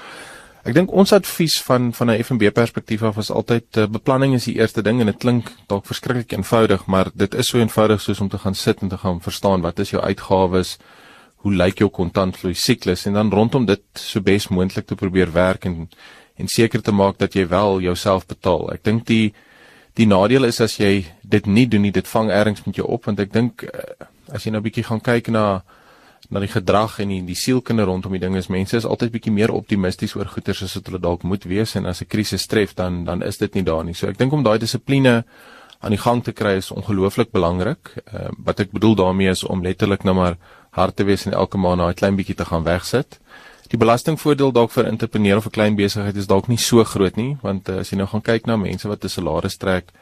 ek 0.69 0.75
dink 0.75 0.93
ons 0.93 1.13
advies 1.17 1.59
van 1.65 1.93
van 1.97 2.11
'n 2.11 2.25
FNB 2.25 2.53
perspektief 2.53 3.03
af 3.03 3.19
is 3.21 3.31
altyd 3.31 3.77
uh, 3.77 3.87
beplanning 3.87 4.35
is 4.35 4.49
die 4.49 4.57
eerste 4.57 4.83
ding 4.83 5.01
en 5.01 5.13
dit 5.13 5.19
klink 5.19 5.53
dalk 5.69 5.87
verskriklik 5.87 6.33
eenvoudig, 6.33 6.87
maar 6.87 7.11
dit 7.15 7.35
is 7.35 7.49
so 7.49 7.59
eenvoudig 7.59 8.01
soos 8.01 8.21
om 8.21 8.29
te 8.29 8.39
gaan 8.39 8.55
sit 8.55 8.83
en 8.83 8.89
te 8.89 8.99
gaan 8.99 9.21
verstaan 9.21 9.61
wat 9.61 9.79
is 9.79 9.91
jou 9.91 10.03
uitgawes 10.03 10.79
hoe 11.45 11.53
lyk 11.55 11.79
jou 11.79 11.91
kontantvloei 11.91 12.55
siklus 12.55 13.07
en 13.07 13.13
dan 13.13 13.31
rondom 13.31 13.67
dit 13.67 13.83
so 13.95 14.21
bes 14.21 14.49
moontlik 14.49 14.87
te 14.87 14.97
probeer 14.97 15.33
werk 15.33 15.65
en 15.65 15.89
en 16.39 16.49
seker 16.49 16.83
te 16.83 16.93
maak 16.93 17.19
dat 17.19 17.35
jy 17.35 17.49
wel 17.49 17.81
jouself 17.81 18.27
betaal. 18.27 18.71
Ek 18.73 18.85
dink 18.87 19.07
die 19.07 19.35
Die 19.99 20.07
nadeel 20.07 20.47
is 20.47 20.61
as 20.63 20.77
jy 20.79 21.09
dit 21.27 21.47
nie 21.51 21.67
doen 21.67 21.83
nie, 21.83 21.91
dit 21.91 22.07
vang 22.07 22.31
ergens 22.31 22.63
met 22.67 22.77
jou 22.79 22.87
op 22.87 23.09
want 23.09 23.19
ek 23.19 23.33
dink 23.35 23.65
eh, 23.67 24.07
as 24.31 24.45
jy 24.47 24.53
nou 24.55 24.61
'n 24.61 24.67
bietjie 24.69 24.87
gaan 24.87 25.01
kyk 25.03 25.29
na 25.35 25.63
na 26.31 26.41
die 26.41 26.53
gedrag 26.53 27.01
en 27.01 27.09
die 27.09 27.23
die 27.25 27.35
sielkunde 27.35 27.85
rondom 27.89 28.13
die 28.13 28.21
ding 28.21 28.37
is 28.37 28.49
mense 28.49 28.77
is 28.77 28.85
altyd 28.85 29.11
bietjie 29.13 29.33
meer 29.33 29.51
optimisties 29.51 30.15
oor 30.15 30.27
goeders 30.27 30.63
as 30.63 30.75
wat 30.75 30.87
hulle 30.87 31.01
dalk 31.01 31.23
moet 31.23 31.45
wees 31.45 31.75
en 31.75 31.87
as 31.87 32.03
'n 32.03 32.07
krisis 32.07 32.47
tref 32.47 32.75
dan 32.75 33.05
dan 33.05 33.23
is 33.23 33.39
dit 33.39 33.55
nie 33.55 33.63
daar 33.63 33.85
nie. 33.85 33.95
So 33.95 34.07
ek 34.07 34.19
dink 34.19 34.33
om 34.33 34.43
daai 34.43 34.59
dissipline 34.59 35.25
aan 35.81 35.91
die 35.91 35.99
gang 35.99 36.23
te 36.23 36.33
kry 36.33 36.57
is 36.57 36.71
ongelooflik 36.71 37.33
belangrik. 37.33 37.95
Uh, 38.13 38.29
wat 38.45 38.61
ek 38.61 38.71
bedoel 38.71 38.95
daarmee 38.95 39.31
is 39.31 39.45
om 39.45 39.63
letterlik 39.63 40.05
nou 40.05 40.15
maar 40.15 40.37
hard 40.71 40.97
te 40.97 41.05
wees 41.05 41.27
en 41.27 41.33
elke 41.33 41.59
maand 41.59 41.79
daai 41.79 41.95
klein 41.95 42.17
bietjie 42.17 42.37
te 42.37 42.45
gaan 42.45 42.65
wegsit 42.65 43.19
die 43.73 43.79
belastingvoordeel 43.81 44.53
dalk 44.53 44.73
vir 44.73 44.87
entrepreneur 44.89 45.37
of 45.37 45.47
'n 45.47 45.51
klein 45.51 45.77
besigheid 45.77 46.17
is 46.17 46.27
dalk 46.27 46.49
nie 46.49 46.59
so 46.59 46.85
groot 46.85 47.17
nie 47.17 47.37
want 47.43 47.69
uh, 47.69 47.81
as 47.81 47.91
jy 47.91 47.99
nou 47.99 48.07
gaan 48.07 48.23
kyk 48.23 48.47
na 48.47 48.57
mense 48.57 48.89
wat 48.89 49.05
'n 49.05 49.09
salaris 49.09 49.57
trek 49.57 49.93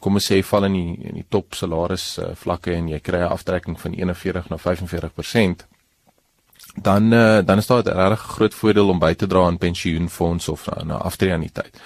kom 0.00 0.14
ons 0.14 0.32
sê 0.32 0.42
val 0.42 0.64
in 0.64 0.72
die 0.72 1.08
in 1.08 1.14
die 1.14 1.26
top 1.28 1.54
salaris 1.54 2.18
uh, 2.18 2.34
vlakke 2.34 2.72
en 2.74 2.88
jy 2.88 3.00
kry 3.00 3.18
'n 3.18 3.32
aftrekking 3.36 3.80
van 3.80 3.92
41 3.92 4.50
na 4.50 4.56
45% 4.56 5.66
dan 6.82 7.12
uh, 7.12 7.42
dan 7.44 7.58
is 7.58 7.66
daar 7.66 7.82
'n 7.82 8.10
regtig 8.10 8.34
groot 8.36 8.54
voordeel 8.54 8.88
om 8.88 8.98
by 8.98 9.14
te 9.14 9.26
dra 9.26 9.46
aan 9.46 9.58
pensioenfonds 9.58 10.48
of 10.48 10.66
na, 10.66 10.84
na 10.84 10.96
aftreeaniteit 10.96 11.80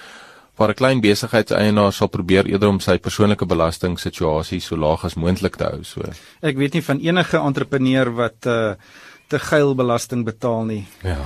waar 0.56 0.68
'n 0.68 0.74
klein 0.74 1.00
besigheidseienaar 1.00 1.92
sal 1.92 2.08
probeer 2.08 2.46
eerder 2.46 2.68
om 2.68 2.80
sy 2.80 2.98
persoonlike 2.98 3.46
belastingsituasie 3.46 4.60
so 4.60 4.76
laag 4.76 5.04
as 5.04 5.14
moontlik 5.14 5.56
te 5.56 5.64
hou 5.64 5.84
so. 5.84 6.02
Ek 6.40 6.56
weet 6.56 6.72
nie 6.72 6.82
van 6.82 6.98
enige 6.98 7.36
entrepreneur 7.36 8.10
wat 8.14 8.46
uh 8.46 8.74
te 9.30 9.38
geil 9.38 9.74
belasting 9.78 10.24
betaal 10.26 10.64
nie. 10.68 10.82
Ja. 11.06 11.22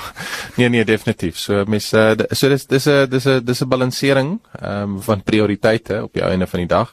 Nee 0.57 0.69
nee 0.69 0.85
definitief. 0.85 1.39
So 1.41 1.65
mes 1.69 1.91
uh, 1.97 2.13
so 2.31 2.49
dis 2.53 2.67
dis 2.67 2.87
'n 2.87 3.11
dis 3.11 3.27
'n 3.27 3.45
dis 3.45 3.63
'n 3.63 3.69
balansering 3.69 4.41
ehm 4.61 4.83
um, 4.83 5.03
van 5.03 5.23
prioriteite 5.23 6.03
op 6.03 6.13
die 6.13 6.23
einde 6.23 6.47
van 6.47 6.61
die 6.61 6.69
dag. 6.69 6.93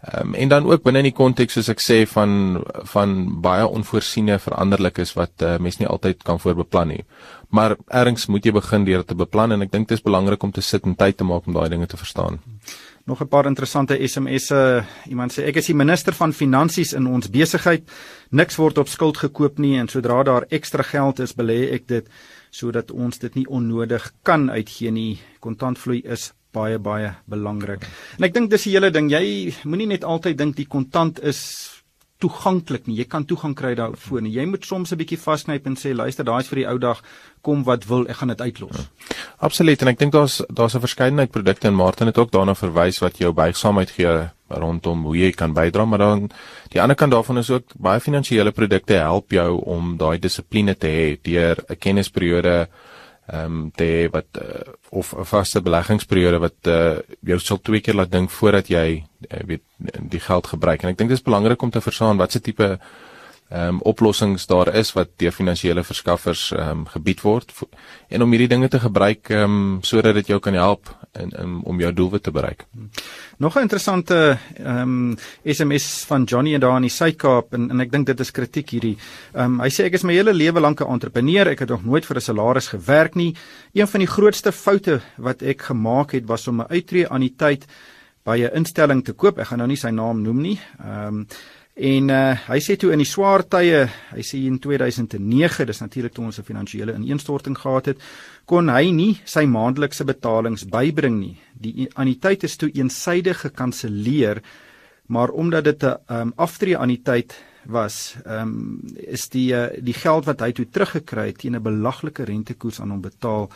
Ehm 0.00 0.28
um, 0.28 0.34
en 0.34 0.48
dan 0.48 0.66
ook 0.66 0.82
binne 0.82 0.98
in 0.98 1.10
die 1.10 1.18
konteks 1.20 1.52
soos 1.52 1.68
ek 1.68 1.80
sê 1.82 2.06
van 2.06 2.62
van 2.94 3.40
baie 3.40 3.66
onvoorsiene 3.66 4.38
veranderlikes 4.38 5.14
wat 5.14 5.42
uh, 5.42 5.56
mens 5.58 5.78
nie 5.78 5.88
altyd 5.88 6.22
kan 6.22 6.40
voorbeplan 6.40 6.88
nie. 6.88 7.04
Maar 7.48 7.76
ergens 7.86 8.26
moet 8.26 8.44
jy 8.44 8.52
begin 8.52 8.84
deur 8.84 9.04
te 9.04 9.14
beplan 9.14 9.52
en 9.52 9.62
ek 9.62 9.72
dink 9.72 9.88
dit 9.88 9.98
is 9.98 10.04
belangrik 10.04 10.42
om 10.42 10.52
te 10.52 10.60
sit 10.60 10.84
en 10.84 10.94
tyd 10.94 11.16
te 11.16 11.24
maak 11.24 11.46
om 11.46 11.52
daai 11.52 11.68
dinge 11.68 11.86
te 11.86 11.96
verstaan. 11.96 12.38
Nog 13.08 13.22
'n 13.22 13.28
paar 13.28 13.46
interessante 13.46 14.08
SMS'e. 14.08 14.84
Iemand 15.08 15.32
sê 15.32 15.44
ek 15.46 15.56
is 15.56 15.66
die 15.66 15.74
minister 15.74 16.12
van 16.12 16.32
finansies 16.32 16.92
in 16.92 17.06
ons 17.06 17.30
besigheid. 17.30 17.90
Niks 18.30 18.56
word 18.56 18.78
op 18.78 18.88
skuld 18.88 19.16
gekoop 19.16 19.58
nie 19.58 19.78
en 19.78 19.88
sodra 19.88 20.22
daar 20.22 20.44
ekstra 20.48 20.82
geld 20.82 21.18
is, 21.18 21.32
belê 21.32 21.72
ek 21.72 21.86
dit 21.86 22.08
sodat 22.50 22.90
ons 22.90 23.18
dit 23.18 23.34
nie 23.34 23.46
onnodig 23.48 24.12
kan 24.22 24.50
uitgee 24.50 24.90
nie. 24.90 25.18
Kontantvloei 25.40 26.02
is 26.04 26.32
baie 26.52 26.78
baie 26.78 27.14
belangrik. 27.24 27.86
En 28.18 28.24
ek 28.24 28.34
dink 28.34 28.50
dis 28.50 28.62
die 28.62 28.72
hele 28.72 28.90
ding. 28.90 29.10
Jy 29.10 29.54
moenie 29.64 29.86
net 29.86 30.04
altyd 30.04 30.38
dink 30.38 30.56
die 30.56 30.66
kontant 30.66 31.20
is 31.20 31.77
toeganklik 32.18 32.86
nie. 32.86 32.96
Jy 32.98 33.04
kan 33.04 33.24
toegang 33.24 33.54
kry 33.54 33.74
daarvoor 33.78 34.22
nie. 34.22 34.32
Jy 34.34 34.44
moet 34.50 34.64
soms 34.66 34.92
'n 34.92 34.98
bietjie 34.98 35.18
vasknyp 35.18 35.66
en 35.66 35.76
sê 35.76 35.94
luister, 35.94 36.24
daai's 36.24 36.48
vir 36.48 36.56
die 36.56 36.68
ou 36.68 36.78
dag. 36.78 37.02
Kom 37.42 37.64
wat 37.64 37.86
wil, 37.86 38.08
ek 38.08 38.16
gaan 38.16 38.28
dit 38.28 38.40
uitlos. 38.40 38.76
Ja. 38.76 39.14
Absoluut 39.38 39.82
en 39.82 39.88
ek 39.88 39.98
dink 39.98 40.12
daar's 40.12 40.42
daar's 40.48 40.74
'n 40.74 40.80
verskeidenheid 40.80 41.30
produkte 41.30 41.68
en 41.68 41.74
Martin 41.74 42.06
het 42.06 42.18
ook 42.18 42.30
daarna 42.30 42.54
verwys 42.54 42.98
wat 42.98 43.18
jou 43.18 43.32
buigsaamheid 43.32 43.90
gee 43.90 44.30
rondom 44.48 45.04
hoe 45.04 45.16
jy 45.16 45.30
kan 45.32 45.52
bydra, 45.52 45.84
maar 45.84 45.98
dan 45.98 46.30
die 46.72 46.80
ander 46.80 46.96
kant 46.96 47.12
daarvan 47.12 47.38
is 47.38 47.50
ook 47.50 47.64
baie 47.76 48.00
finansiële 48.00 48.50
produkte 48.50 48.94
help 48.94 49.30
jou 49.30 49.60
om 49.64 49.96
daai 49.96 50.18
dissipline 50.18 50.74
te 50.74 50.86
hê 50.86 51.18
deur 51.22 51.56
'n 51.68 51.76
kennisperiode 51.76 52.68
ehm 53.28 53.44
um, 53.44 53.70
te 53.76 53.84
hê 53.84 54.10
wat 54.10 54.38
uh, 54.40 54.72
of 54.88 55.12
'n 55.12 55.24
vaste 55.24 55.60
beleggingsperiode 55.60 56.38
wat 56.38 56.58
uh, 56.66 56.96
jou 57.20 57.38
sal 57.38 57.60
twee 57.60 57.80
keer 57.80 57.94
laat 57.94 58.10
dink 58.10 58.30
voordat 58.30 58.68
jy 58.68 59.04
uh, 59.04 59.42
weet 59.46 59.62
die 60.00 60.20
geld 60.20 60.46
gebruik. 60.46 60.82
En 60.82 60.88
ek 60.88 60.98
dink 60.98 61.10
dit 61.10 61.18
is 61.18 61.24
belangrik 61.24 61.62
om 61.62 61.70
te 61.70 61.80
verstaan 61.80 62.16
wat 62.16 62.32
se 62.32 62.40
tipe 62.40 62.78
ehm 63.48 63.68
um, 63.68 63.80
oplossings 63.80 64.46
daar 64.46 64.68
is 64.76 64.92
wat 64.92 65.08
deur 65.16 65.32
finansiële 65.32 65.84
verskaffers 65.84 66.50
ehm 66.52 66.70
um, 66.70 66.86
gebied 66.86 67.20
word 67.24 67.52
en 68.08 68.22
om 68.22 68.30
hierdie 68.30 68.48
dinge 68.48 68.68
te 68.68 68.80
gebruik 68.80 69.30
ehm 69.30 69.44
um, 69.44 69.78
sodat 69.82 70.14
dit 70.14 70.26
jou 70.26 70.38
kan 70.38 70.54
help 70.54 70.90
in, 71.16 71.30
in 71.30 71.60
om 71.64 71.80
jou 71.80 71.92
doelwit 71.92 72.22
te 72.22 72.30
bereik. 72.30 72.66
Nog 73.36 73.56
'n 73.56 73.60
interessante 73.60 74.38
ehm 74.56 74.78
um, 74.78 75.16
SMS 75.44 76.04
van 76.06 76.24
Johnny 76.24 76.54
en 76.54 76.60
daar 76.60 76.76
in 76.76 76.82
die 76.82 76.90
Suid-Kaap 76.90 77.52
en 77.54 77.70
en 77.70 77.80
ek 77.80 77.92
dink 77.92 78.06
dit 78.06 78.20
is 78.20 78.30
kritiek 78.30 78.70
hierdie. 78.70 78.96
Ehm 79.32 79.44
um, 79.44 79.60
hy 79.60 79.68
sê 79.68 79.84
ek 79.84 79.94
is 79.94 80.04
my 80.04 80.12
hele 80.12 80.32
lewe 80.32 80.60
lank 80.60 80.80
'n 80.80 80.92
entrepreneur, 80.92 81.48
ek 81.48 81.58
het 81.58 81.68
nog 81.68 81.84
nooit 81.84 82.06
vir 82.06 82.16
'n 82.16 82.20
salaris 82.20 82.68
gewerk 82.68 83.14
nie. 83.14 83.34
Een 83.72 83.86
van 83.88 84.00
die 84.00 84.08
grootste 84.08 84.52
foute 84.52 85.00
wat 85.16 85.42
ek 85.42 85.62
gemaak 85.62 86.12
het 86.12 86.26
was 86.26 86.48
om 86.48 86.60
'n 86.60 86.68
uittreë 86.68 87.08
aan 87.08 87.20
die 87.20 87.34
tyd 87.36 87.66
by 88.24 88.36
'n 88.38 88.56
instelling 88.56 89.04
te 89.04 89.12
koop. 89.12 89.38
Ek 89.38 89.46
gaan 89.46 89.58
nou 89.58 89.68
nie 89.68 89.76
sy 89.76 89.90
naam 89.90 90.22
noem 90.22 90.40
nie. 90.40 90.60
Ehm 90.80 91.06
um, 91.06 91.26
En 91.78 92.10
uh, 92.10 92.34
hy 92.48 92.58
sê 92.58 92.74
toe 92.74 92.90
in 92.90 92.98
die 92.98 93.06
swaar 93.06 93.44
tye, 93.46 93.84
hy 94.10 94.22
sê 94.26 94.40
in 94.48 94.56
2009, 94.58 95.66
dis 95.68 95.78
natuurlik 95.78 96.14
toe 96.14 96.24
ons 96.26 96.38
'n 96.40 96.42
finansiële 96.42 96.96
ineenstorting 96.98 97.54
gehad 97.54 97.86
het, 97.86 97.98
kon 98.46 98.68
hy 98.68 98.90
nie 98.90 99.20
sy 99.24 99.46
maandelikse 99.46 100.04
betalings 100.04 100.66
bybring 100.66 101.20
nie. 101.20 101.36
Die 101.54 101.86
anniteit 101.94 102.42
is 102.42 102.56
toe 102.56 102.70
eensydig 102.74 103.46
gekanselleer, 103.46 104.42
maar 105.06 105.30
omdat 105.30 105.64
dit 105.64 105.82
'n 105.84 105.96
um, 106.08 106.32
aftree 106.36 106.76
anniteit 106.76 107.38
was, 107.66 108.16
um, 108.26 108.80
is 108.96 109.28
die 109.28 109.54
uh, 109.54 109.70
die 109.78 109.94
geld 109.94 110.24
wat 110.24 110.40
hy 110.40 110.52
toe 110.52 110.66
teruggekry 110.66 111.26
het 111.26 111.38
teen 111.38 111.54
'n 111.54 111.62
belaglike 111.62 112.24
rentekoers 112.24 112.80
aan 112.80 112.90
hom 112.90 113.00
betaal 113.00 113.50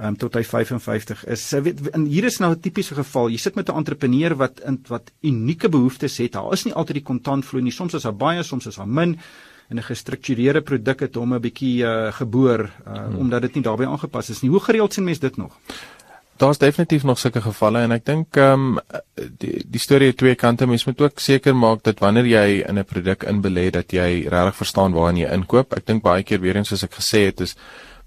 um, 0.00 0.16
tot 0.16 0.34
hy 0.34 0.42
55 0.44 1.24
is. 1.34 1.44
Sy 1.52 1.60
weet 1.66 1.90
en 1.94 2.06
hier 2.08 2.24
is 2.24 2.40
nou 2.40 2.52
'n 2.54 2.60
tipiese 2.60 2.94
geval. 2.94 3.30
Jy 3.30 3.38
sit 3.38 3.54
met 3.54 3.68
'n 3.68 3.76
entrepreneur 3.76 4.36
wat 4.36 4.60
in 4.60 4.80
wat 4.88 5.10
unieke 5.22 5.68
behoeftes 5.68 6.18
het. 6.18 6.32
Daar 6.32 6.52
is 6.52 6.64
nie 6.64 6.74
altyd 6.74 6.94
die 6.94 7.08
kontantvloei 7.12 7.62
nie. 7.62 7.72
Soms 7.72 7.94
is 7.94 8.02
daar 8.02 8.16
baie, 8.16 8.42
soms 8.42 8.66
is 8.66 8.76
daar 8.76 8.88
min 8.88 9.18
en 9.68 9.76
'n 9.76 9.82
gestruktureerde 9.82 10.62
produk 10.62 11.00
het 11.00 11.14
hom 11.14 11.34
'n 11.34 11.40
bietjie 11.40 11.84
uh, 11.84 12.12
geboor 12.12 12.60
uh, 12.60 12.92
hmm. 12.92 13.16
omdat 13.16 13.42
dit 13.42 13.54
nie 13.54 13.62
daarbey 13.62 13.86
aangepas 13.86 14.30
is 14.30 14.40
nie. 14.40 14.50
Hoe 14.50 14.60
gereeld 14.60 14.92
sien 14.92 15.04
mense 15.04 15.20
dit 15.20 15.36
nog? 15.36 15.56
Daar's 16.36 16.58
definitief 16.58 17.02
nog 17.02 17.18
sulke 17.18 17.40
gevalle 17.40 17.82
en 17.84 17.92
ek 17.92 18.04
dink 18.04 18.36
ehm 18.36 18.78
um, 18.78 18.78
die 19.14 19.64
die 19.68 19.80
storie 19.80 20.06
het 20.08 20.16
twee 20.16 20.34
kante. 20.34 20.66
Mens 20.66 20.84
moet 20.84 21.00
ook 21.00 21.18
seker 21.18 21.56
maak 21.56 21.82
dat 21.82 21.98
wanneer 21.98 22.26
jy 22.26 22.64
in 22.68 22.78
'n 22.78 22.84
produk 22.84 23.24
inbelê 23.24 23.70
dat 23.70 23.92
jy 23.92 24.26
regtig 24.28 24.56
verstaan 24.56 24.92
waarin 24.92 25.16
jy 25.16 25.28
inkoop. 25.28 25.76
Ek 25.76 25.86
dink 25.86 26.02
baie 26.02 26.22
keer 26.22 26.40
weer 26.40 26.56
eens 26.56 26.68
soos 26.68 26.82
ek 26.82 26.94
gesê 26.94 27.26
het 27.26 27.40
is 27.40 27.56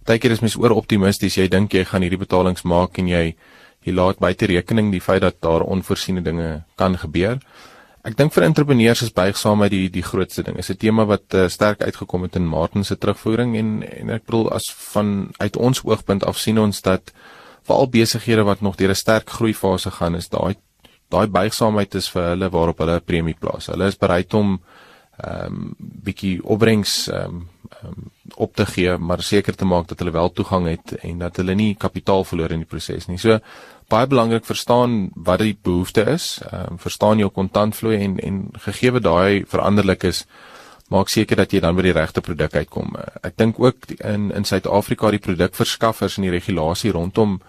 Partykeer 0.04 0.32
is 0.36 0.42
mens 0.44 0.56
oor 0.60 0.76
optimisties. 0.76 1.38
Jy 1.38 1.48
dink 1.48 1.74
jy 1.74 1.86
gaan 1.88 2.04
hierdie 2.04 2.20
betalings 2.20 2.66
maak 2.68 3.00
en 3.00 3.08
jy 3.08 3.36
jy 3.84 3.92
laat 3.92 4.20
buite 4.24 4.48
rekening 4.48 4.94
die 4.94 5.02
feit 5.04 5.22
dat 5.22 5.42
daar 5.44 5.64
onvoorsiene 5.68 6.22
dinge 6.24 6.64
kan 6.80 6.96
gebeur. 6.96 7.40
Ek 8.04 8.16
dink 8.20 8.34
vir 8.36 8.44
entrepreneurs 8.44 9.02
is 9.04 9.14
buigsaamheid 9.16 9.72
die 9.72 9.90
die 9.92 10.04
grootste 10.04 10.44
ding. 10.44 10.58
Is 10.60 10.70
'n 10.70 10.78
tema 10.78 11.06
wat 11.06 11.34
uh, 11.34 11.48
sterk 11.48 11.82
uitgekom 11.82 12.24
het 12.24 12.36
in 12.36 12.48
Martin 12.48 12.84
se 12.84 12.96
terugvoering 12.96 13.56
en 13.56 13.84
en 13.84 14.10
ek 14.10 14.26
bedoel 14.26 14.52
as 14.52 14.72
van 14.94 15.32
uit 15.40 15.58
ons 15.58 15.84
oogpunt 15.84 16.24
af 16.24 16.38
sien 16.38 16.60
ons 16.60 16.82
dat 16.82 17.14
veral 17.64 17.88
besighede 17.88 18.44
wat 18.44 18.62
nog 18.62 18.76
deur 18.76 18.90
'n 18.90 18.96
sterk 18.96 19.30
groeifase 19.30 19.92
gaan 19.92 20.16
is 20.16 20.30
daai 20.30 20.56
daai 21.10 21.28
buigsaamheid 21.28 21.96
is 21.96 22.10
vir 22.10 22.24
hulle 22.24 22.50
waarop 22.50 22.78
hulle 22.80 22.96
'n 22.96 23.06
premie 23.06 23.38
plaas. 23.40 23.68
Hulle 23.68 23.88
is 23.88 23.98
bereid 23.98 24.34
om 24.34 24.60
ehm 25.18 25.46
um, 25.46 25.74
bietjie 25.78 26.40
opbrengs 26.44 27.08
ehm 27.08 27.26
um, 27.26 27.48
um, 27.84 28.12
op 28.36 28.56
te 28.56 28.66
gee, 28.66 28.98
maar 28.98 29.22
seker 29.22 29.56
te 29.56 29.66
maak 29.66 29.88
dat 29.88 30.00
hulle 30.00 30.12
wel 30.12 30.32
toegang 30.32 30.68
het 30.68 30.96
en 31.02 31.20
dat 31.20 31.36
hulle 31.38 31.54
nie 31.56 31.76
kapitaal 31.76 32.24
verloor 32.24 32.52
in 32.52 32.64
die 32.64 32.70
proses 32.70 33.06
nie. 33.08 33.18
So 33.18 33.40
baie 33.88 34.08
belangrik 34.08 34.46
verstaan 34.46 35.12
wat 35.16 35.40
die 35.40 35.58
behoefte 35.62 36.06
is, 36.16 36.40
ehm 36.50 36.74
um, 36.74 36.80
verstaan 36.80 37.22
jou 37.22 37.30
kontantvloei 37.30 38.02
en 38.02 38.18
en 38.20 38.50
gegee 38.66 39.00
daai 39.00 39.46
veranderlik 39.48 40.04
is 40.04 40.26
maak 40.90 41.10
seker 41.10 41.38
dat 41.38 41.54
jy 41.54 41.60
dan 41.60 41.76
by 41.76 41.82
die 41.82 41.96
regte 41.96 42.22
produk 42.22 42.56
uitkom. 42.56 42.96
Ek 43.24 43.38
dink 43.38 43.60
ook 43.60 43.92
in 44.00 44.32
in 44.32 44.46
Suid-Afrika 44.46 45.12
die 45.12 45.24
produkverskaffers 45.24 46.18
en 46.18 46.28
die 46.28 46.34
regulasie 46.34 46.92
rondom 46.92 47.40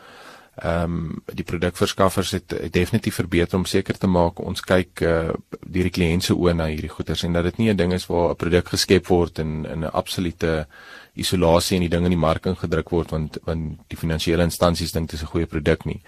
ehm 0.55 0.85
um, 0.85 1.23
die 1.35 1.45
produkverskaffers 1.45 2.31
het, 2.31 2.51
het 2.51 2.73
definitief 2.73 3.15
verbeter 3.15 3.59
om 3.59 3.65
seker 3.65 3.99
te 3.99 4.07
maak 4.07 4.39
ons 4.39 4.61
kyk 4.63 5.01
uh, 5.03 5.33
deur 5.67 5.89
die 5.89 5.91
kliënt 5.91 6.23
se 6.23 6.35
oë 6.35 6.55
na 6.55 6.69
hierdie 6.71 6.93
goederes 6.93 7.25
en 7.27 7.35
dat 7.35 7.45
dit 7.45 7.59
nie 7.59 7.71
'n 7.73 7.77
ding 7.77 7.93
is 7.93 8.07
waar 8.07 8.31
'n 8.31 8.37
produk 8.37 8.69
geskep 8.69 9.07
word 9.07 9.39
in 9.39 9.67
in 9.67 9.81
'n 9.85 9.91
absolute 9.93 10.67
isolasie 11.15 11.77
en 11.77 11.83
die 11.83 11.91
ding 11.91 12.05
in 12.05 12.15
die 12.15 12.27
mark 12.27 12.47
ingedruk 12.47 12.91
word 12.91 13.11
want 13.11 13.39
want 13.45 13.79
die 13.89 13.99
finansiële 13.99 14.43
instansies 14.43 14.93
dink 14.93 15.11
dit 15.11 15.21
is 15.21 15.27
'n 15.27 15.33
goeie 15.33 15.47
produk 15.47 15.85
nie. 15.85 16.01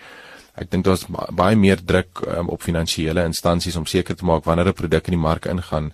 Ek 0.55 0.71
dink 0.71 0.85
daar's 0.85 1.07
baie 1.33 1.57
meer 1.57 1.85
druk 1.85 2.21
um, 2.29 2.49
op 2.49 2.63
finansiële 2.63 3.25
instansies 3.25 3.77
om 3.77 3.87
seker 3.87 4.17
te 4.17 4.25
maak 4.25 4.45
wanneer 4.45 4.69
'n 4.69 4.73
produk 4.73 5.07
in 5.07 5.19
die 5.19 5.27
mark 5.29 5.47
ingaan 5.47 5.93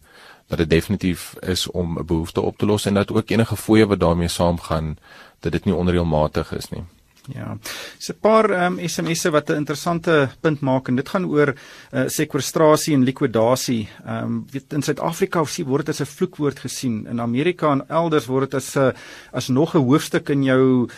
dat 0.48 0.59
dit 0.59 0.70
definitief 0.70 1.35
is 1.40 1.70
om 1.70 1.98
'n 1.98 2.07
behoefte 2.07 2.40
op 2.40 2.59
te 2.59 2.66
los 2.66 2.87
en 2.87 2.94
dat 2.94 3.12
ook 3.12 3.31
enige 3.31 3.57
fooie 3.57 3.87
wat 3.87 4.00
daarmee 4.00 4.29
saamgaan 4.29 4.98
dat 5.40 5.53
dit 5.53 5.64
nie 5.64 5.74
onreëlmatig 5.74 6.53
is 6.53 6.68
nie. 6.68 6.85
Ja. 7.30 7.56
Dis 7.98 8.11
'n 8.11 8.18
paar 8.20 8.50
ehm 8.50 8.78
um, 8.78 8.88
SMS'e 8.88 9.30
wat 9.30 9.50
'n 9.50 9.62
interessante 9.62 10.28
punt 10.40 10.61
maak 10.61 10.88
en 10.88 10.96
dit 10.96 11.08
gaan 11.08 11.24
oor 11.24 11.54
uh, 11.92 12.08
sekwestrasie 12.08 12.94
en 12.94 13.04
likwidasie. 13.04 13.88
Ehm 14.06 14.24
um, 14.24 14.46
weet 14.50 14.72
in 14.72 14.82
Suid-Afrika 14.82 15.44
word 15.64 15.87
dit 15.87 15.94
as 15.94 16.00
'n 16.00 16.16
vloekwoord 16.16 16.58
gesien. 16.58 17.06
In 17.06 17.20
Amerika 17.20 17.70
en 17.72 17.88
elders 17.88 18.26
word 18.26 18.50
dit 18.50 18.54
as 18.54 18.74
'n 18.76 18.80
uh, 18.80 18.92
as 19.32 19.48
nog 19.48 19.74
'n 19.74 19.78
hoofstuk 19.78 20.28
in 20.28 20.42
jou 20.42 20.88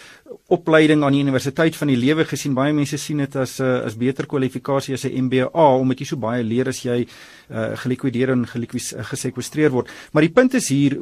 opleiding 0.49 1.05
aan 1.05 1.13
die 1.13 1.23
universiteit 1.23 1.77
van 1.77 1.89
die 1.89 1.97
lewe 1.97 2.25
gesien. 2.25 2.55
Baie 2.55 2.73
mense 2.73 2.97
sien 2.97 3.19
dit 3.19 3.37
as 3.37 3.61
'n 3.61 3.65
uh, 3.65 3.85
as 3.85 3.97
beter 3.97 4.27
kwalifikasie 4.27 4.95
as 4.95 5.05
'n 5.05 5.25
MBA 5.25 5.77
omdat 5.77 5.99
jy 5.99 6.07
so 6.07 6.17
baie 6.17 6.43
leer 6.43 6.69
as 6.69 6.83
jy 6.83 7.07
uh, 7.51 7.77
gelikwideer 7.77 8.31
en 8.31 8.47
gesekwestreer 8.47 9.71
word. 9.71 9.89
Maar 10.13 10.23
die 10.23 10.33
punt 10.33 10.55
is 10.55 10.69
hier 10.69 10.99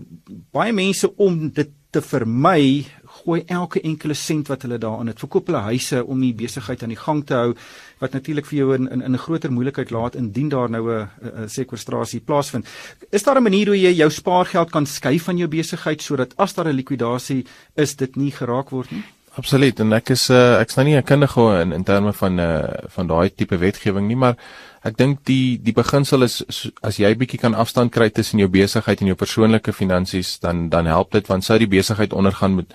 baie 0.51 0.73
mense 0.73 1.17
om 1.17 1.51
dit 1.51 1.71
te 1.93 2.01
vermy 2.01 2.87
gooi 3.25 3.43
elke 3.47 3.81
enkele 3.81 4.15
sent 4.15 4.49
wat 4.49 4.63
hulle 4.63 4.79
daarin 4.79 5.07
het. 5.07 5.19
Verkoop 5.19 5.47
hulle 5.47 5.63
huise 5.69 6.05
om 6.05 6.21
die 6.21 6.35
besigheid 6.35 6.83
aan 6.83 6.95
die 6.95 7.01
gang 7.01 7.25
te 7.27 7.35
hou 7.35 7.55
wat 8.03 8.13
natuurlik 8.13 8.47
vir 8.47 8.59
jou 8.59 8.75
in 8.75 8.89
in 8.91 9.13
'n 9.13 9.25
groter 9.27 9.53
moeilikheid 9.53 9.91
laat 9.91 10.15
indien 10.15 10.49
daar 10.49 10.71
nou 10.71 10.91
'n 10.91 11.49
sekwestrasie 11.49 12.21
plaasvind. 12.21 12.67
Is 13.11 13.23
daar 13.23 13.37
'n 13.37 13.43
manier 13.43 13.67
hoe 13.67 13.81
jy 13.81 13.93
jou 13.93 14.11
spaargeld 14.11 14.71
kan 14.71 14.87
skuif 14.87 15.23
van 15.23 15.37
jou 15.37 15.49
besigheid 15.49 16.03
sodat 16.03 16.37
as 16.37 16.55
daar 16.55 16.69
'n 16.69 16.77
likwidasie 16.77 17.47
is 17.77 17.97
dit 17.97 18.17
nie 18.17 18.31
geraak 18.31 18.71
word 18.71 18.91
nie? 18.91 19.05
Absoluut 19.33 19.79
en 19.81 19.95
ek 19.97 20.11
is 20.13 20.27
uh, 20.29 20.61
ek's 20.61 20.77
nou 20.77 20.85
nie 20.85 20.97
'n 20.97 21.09
kundige 21.09 21.61
in 21.63 21.73
in 21.73 21.85
terme 21.85 22.13
van 22.13 22.39
uh, 22.39 22.69
van 22.89 23.07
daai 23.07 23.31
tipe 23.35 23.57
wetgewing 23.57 24.07
nie, 24.07 24.17
maar 24.17 24.37
ek 24.85 24.97
dink 24.97 25.25
die 25.25 25.57
die 25.57 25.73
beginsel 25.73 26.23
is 26.23 26.43
as 26.83 26.99
jy 26.99 27.15
bietjie 27.17 27.41
kan 27.41 27.55
afstand 27.55 27.93
kry 27.93 28.11
tussen 28.11 28.39
jou 28.39 28.49
besigheid 28.49 29.01
en 29.01 29.07
jou 29.07 29.17
persoonlike 29.17 29.73
finansies, 29.73 30.39
dan 30.39 30.69
dan 30.69 30.87
help 30.87 31.13
dit 31.13 31.27
want 31.27 31.45
sou 31.45 31.59
die 31.59 31.71
besigheid 31.79 32.13
ondergaan 32.13 32.57
met 32.57 32.75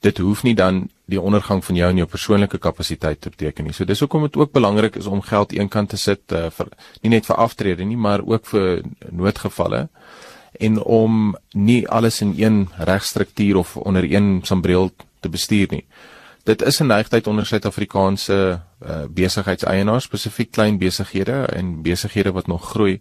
dit 0.00 0.18
hoef 0.18 0.42
nie 0.42 0.54
dan 0.54 0.88
die 1.10 1.20
ondergang 1.20 1.64
van 1.64 1.76
jou 1.76 1.90
en 1.90 2.00
jou 2.00 2.08
persoonlike 2.08 2.58
kapasiteit 2.58 3.20
te 3.20 3.30
beteken 3.30 3.64
nie. 3.64 3.74
So 3.76 3.84
dis 3.84 4.00
hoekom 4.00 4.22
dit 4.28 4.36
ook 4.36 4.52
belangrik 4.52 4.96
is 4.96 5.06
om 5.06 5.20
geld 5.20 5.52
eenkant 5.52 5.90
te 5.92 5.98
sit 6.00 6.32
uh, 6.32 6.48
vir 6.50 6.70
nie 7.02 7.12
net 7.16 7.28
vir 7.28 7.36
aftrede 7.36 7.84
nie, 7.84 7.98
maar 8.00 8.24
ook 8.24 8.46
vir 8.52 8.82
noodgevalle 9.10 9.88
en 10.60 10.80
om 10.82 11.34
nie 11.52 11.82
alles 11.88 12.20
in 12.20 12.34
een 12.36 12.68
regstruktuur 12.76 13.56
of 13.56 13.76
onder 13.76 14.04
een 14.04 14.40
sambreel 14.44 14.90
te 15.20 15.28
bestuur 15.28 15.68
nie. 15.70 15.84
Dit 16.44 16.62
is 16.62 16.80
'n 16.80 16.86
neigtheid 16.86 17.26
onder 17.26 17.46
Suid-Afrikaanse 17.46 18.60
uh, 18.82 19.04
besigheidseienaars, 19.08 20.04
spesifiek 20.04 20.50
klein 20.50 20.78
besighede 20.78 21.46
en 21.46 21.82
besighede 21.82 22.32
wat 22.32 22.46
nog 22.46 22.70
groei 22.70 23.00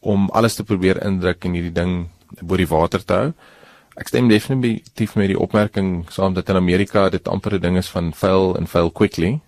om 0.00 0.30
alles 0.30 0.54
te 0.54 0.64
probeer 0.64 1.02
indruk 1.02 1.44
en 1.44 1.52
hierdie 1.52 1.72
ding 1.72 2.08
bo 2.40 2.56
die 2.56 2.68
water 2.68 3.04
te 3.04 3.12
hou. 3.12 3.32
Ek 3.96 4.10
stem 4.10 4.28
definitief 4.28 5.14
met 5.16 5.30
die 5.32 5.38
opmerking 5.40 6.04
saam 6.12 6.34
dat 6.36 6.48
in 6.52 6.58
Amerika 6.58 7.08
dit 7.08 7.28
amper 7.28 7.54
'n 7.54 7.60
ding 7.60 7.76
is 7.76 7.88
van 7.88 8.12
fail 8.12 8.56
and 8.56 8.68
fail 8.68 8.90
quickly 8.90 9.40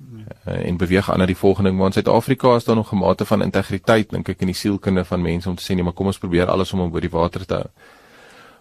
uh, 0.47 0.67
en 0.69 0.77
beweeg 0.77 1.11
aan 1.11 1.19
na 1.19 1.27
die 1.27 1.37
volgende 1.37 1.69
ding. 1.69 1.79
Maar 1.79 1.87
in 1.87 1.93
Suid-Afrika 1.93 2.55
is 2.57 2.65
daar 2.65 2.77
nog 2.77 2.93
'n 2.93 2.97
mate 2.97 3.25
van 3.25 3.43
integriteit 3.43 4.11
dink 4.11 4.29
ek 4.29 4.41
in 4.41 4.47
die 4.47 4.57
sielkunde 4.57 5.05
van 5.05 5.23
mense 5.23 5.49
om 5.49 5.55
te 5.57 5.63
sê 5.63 5.75
nee, 5.75 5.83
maar 5.83 5.93
kom 5.93 6.07
ons 6.07 6.19
probeer 6.19 6.47
alles 6.47 6.73
om 6.73 6.81
om 6.81 6.91
bo 6.91 7.01
die 7.01 7.11
water 7.11 7.47
te 7.47 7.55
hou. 7.55 7.67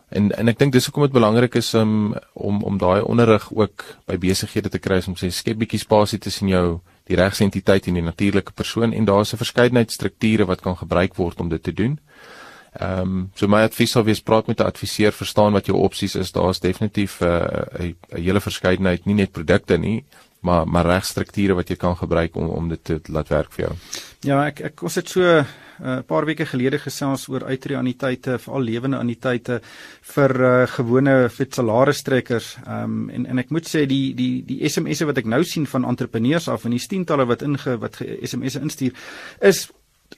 En 0.09 0.31
en 0.31 0.47
ek 0.47 0.59
dink 0.59 0.71
dis 0.73 0.85
hoekom 0.85 1.03
dit 1.03 1.11
belangrik 1.11 1.55
is 1.55 1.73
um, 1.73 2.13
om 2.33 2.63
om 2.63 2.77
daai 2.77 3.01
onderrig 3.01 3.49
ook 3.53 3.83
by 4.05 4.17
besighede 4.17 4.69
te 4.69 4.79
kry 4.79 5.01
om 5.07 5.15
sê 5.15 5.31
skep 5.31 5.57
bietjie 5.57 5.79
spasie 5.79 6.19
tussen 6.19 6.47
jou 6.47 6.79
die 7.07 7.15
regsentiteit 7.15 7.87
en 7.87 7.93
die 7.93 8.03
natuurlike 8.03 8.51
persoon 8.51 8.93
en 8.93 9.05
daar's 9.05 9.33
'n 9.33 9.37
verskeidenheid 9.37 9.91
strukture 9.91 10.45
wat 10.45 10.61
kan 10.61 10.77
gebruik 10.77 11.15
word 11.15 11.39
om 11.39 11.49
dit 11.49 11.63
te 11.63 11.73
doen. 11.73 11.99
Ehm 12.79 13.01
um, 13.01 13.29
so 13.35 13.47
my 13.47 13.63
advies 13.65 13.91
sal 13.91 14.03
wees 14.05 14.21
praat 14.21 14.47
met 14.47 14.59
'n 14.59 14.69
adviseur, 14.69 15.11
verstaan 15.11 15.53
wat 15.53 15.65
jou 15.65 15.77
opsies 15.77 16.15
is. 16.15 16.31
Daar's 16.31 16.59
definitief 16.59 17.21
'n 17.21 17.25
uh, 17.25 17.93
'n 18.13 18.21
hele 18.21 18.39
verskeidenheid, 18.39 19.05
nie 19.05 19.15
net 19.15 19.31
produkte 19.31 19.77
nie, 19.77 20.03
maar 20.39 20.67
maar 20.67 20.85
reg 20.85 21.05
strukture 21.05 21.53
wat 21.53 21.69
jy 21.69 21.75
kan 21.75 21.97
gebruik 21.97 22.35
om 22.35 22.49
om 22.49 22.69
dit 22.69 22.83
te 22.83 22.99
laat 23.05 23.27
werk 23.27 23.51
vir 23.51 23.65
jou. 23.65 23.75
Ja, 24.21 24.45
ek 24.45 24.59
ek 24.59 24.83
ons 24.83 24.95
het 24.95 25.09
so 25.09 25.21
'n 25.21 25.45
uh, 25.83 26.01
paar 26.05 26.25
weke 26.25 26.45
gelede 26.45 26.79
gesels 26.79 27.27
oor 27.27 27.45
uitreaniteite, 27.45 28.39
veral 28.39 28.61
lewende 28.61 28.97
anniteite 28.97 29.61
vir 30.01 30.31
uh, 30.41 30.67
gewone 30.67 31.29
vir 31.29 31.47
salarisstrekkers. 31.49 32.57
Ehm 32.65 32.83
um, 32.83 33.09
en 33.09 33.25
en 33.25 33.37
ek 33.39 33.49
moet 33.49 33.67
sê 33.67 33.85
die 33.85 34.13
die 34.13 34.43
die 34.45 34.69
SMS'e 34.69 35.05
wat 35.05 35.17
ek 35.17 35.25
nou 35.25 35.43
sien 35.43 35.65
van 35.65 35.85
entrepreneurs 35.85 36.47
af 36.47 36.65
en 36.65 36.71
die 36.71 36.87
tientalle 36.87 37.25
wat 37.25 37.41
inge 37.41 37.77
wat 37.77 38.01
SMS'e 38.21 38.61
instuur 38.61 38.93
is 39.41 39.69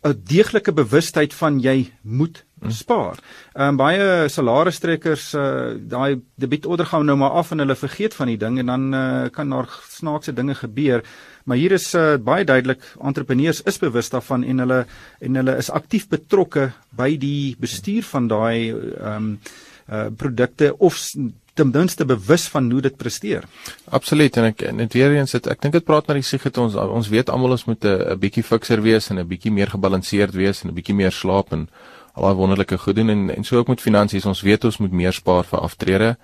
'n 0.03 0.21
deeglike 0.23 0.73
bewustheid 0.73 1.33
van 1.33 1.59
jy 1.59 1.91
moet. 2.01 2.45
Spaar. 2.67 3.17
Ehm 3.53 3.67
um, 3.67 3.77
baie 3.79 4.29
salarisstrekkers 4.29 5.33
uh 5.33 5.77
daai 5.79 6.21
debietorder 6.35 6.85
gaan 6.85 7.05
nou 7.05 7.17
maar 7.17 7.37
af 7.39 7.51
en 7.51 7.59
hulle 7.63 7.75
vergeet 7.75 8.13
van 8.13 8.27
die 8.27 8.37
ding 8.37 8.59
en 8.59 8.65
dan 8.65 8.93
uh, 8.93 9.29
kan 9.31 9.49
daar 9.49 9.69
snaakse 9.89 10.33
dinge 10.33 10.55
gebeur. 10.55 11.03
Maar 11.43 11.57
hier 11.57 11.71
is 11.71 11.93
uh, 11.95 12.17
baie 12.17 12.45
duidelik 12.45 12.83
entrepreneurs 13.01 13.61
is 13.61 13.79
bewus 13.79 14.09
daarvan 14.09 14.43
en 14.43 14.59
hulle 14.59 14.85
en 15.19 15.35
hulle 15.35 15.57
is 15.57 15.69
aktief 15.69 16.07
betrokke 16.07 16.71
by 16.89 17.17
die 17.17 17.55
bestuur 17.59 18.03
van 18.03 18.27
daai 18.27 18.71
ehm 18.71 19.15
um, 19.15 19.39
uh 19.89 20.07
produkte 20.13 20.77
of 20.77 20.99
ten 21.53 21.71
minste 21.73 22.05
bewus 22.05 22.47
van 22.47 22.71
hoe 22.71 22.81
dit 22.81 22.97
presteer. 22.97 23.43
Absoluut 23.89 24.37
en 24.37 24.51
ek 24.51 24.61
net 24.71 24.93
weer 24.93 25.15
eens 25.17 25.33
dit 25.35 25.47
ek 25.51 25.61
dink 25.61 25.73
dit 25.73 25.85
praat 25.85 26.07
na 26.07 26.15
die 26.19 26.23
sieg 26.23 26.45
het 26.47 26.57
ons 26.61 26.75
ons 26.79 27.09
weet 27.11 27.31
almal 27.33 27.57
ons 27.57 27.65
moet 27.65 27.85
'n 27.85 28.19
bietjie 28.19 28.43
fikser 28.43 28.81
wees 28.81 29.09
en 29.09 29.19
'n 29.19 29.27
bietjie 29.27 29.51
meer 29.51 29.69
gebalanseerd 29.75 30.33
wees 30.33 30.63
en 30.63 30.69
'n 30.69 30.77
bietjie 30.77 30.95
meer 30.95 31.11
slaap 31.11 31.51
en 31.51 31.67
al 32.19 32.27
daai 32.27 32.39
wonderlike 32.39 32.77
goed 32.77 32.95
doen 32.99 33.09
en 33.09 33.29
en 33.35 33.43
so 33.47 33.57
ook 33.57 33.67
met 33.71 33.81
finansies 33.81 34.25
ons 34.25 34.41
weet 34.45 34.65
ons 34.67 34.79
moet 34.83 34.91
meer 34.91 35.15
spaar 35.15 35.47
vir 35.47 35.59
aftrede. 35.59 36.15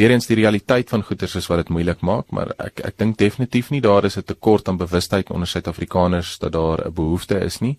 Weereens 0.00 0.26
die 0.26 0.38
realiteit 0.38 0.88
van 0.88 1.04
goederes 1.04 1.34
is 1.36 1.48
wat 1.50 1.60
dit 1.60 1.68
moeilik 1.68 2.00
maak, 2.00 2.30
maar 2.32 2.54
ek 2.58 2.80
ek 2.88 2.96
dink 2.98 3.18
definitief 3.20 3.70
nie 3.70 3.80
daar 3.80 4.04
is 4.04 4.16
'n 4.16 4.24
tekort 4.24 4.68
aan 4.68 4.80
bewustheid 4.80 5.30
onder 5.30 5.48
Suid-Afrikaners 5.48 6.38
dat 6.38 6.52
daar 6.52 6.86
'n 6.86 6.94
behoefte 6.94 7.38
is 7.38 7.60
nie. 7.60 7.78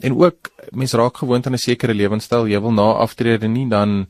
En 0.00 0.18
ook 0.18 0.50
mense 0.70 0.96
raak 0.96 1.16
gewoond 1.16 1.46
aan 1.46 1.52
'n 1.52 1.58
sekere 1.58 1.94
lewenstyl. 1.94 2.46
Jy 2.46 2.60
wil 2.60 2.72
na 2.72 2.92
aftrede 2.92 3.48
nie 3.48 3.68
dan 3.68 4.08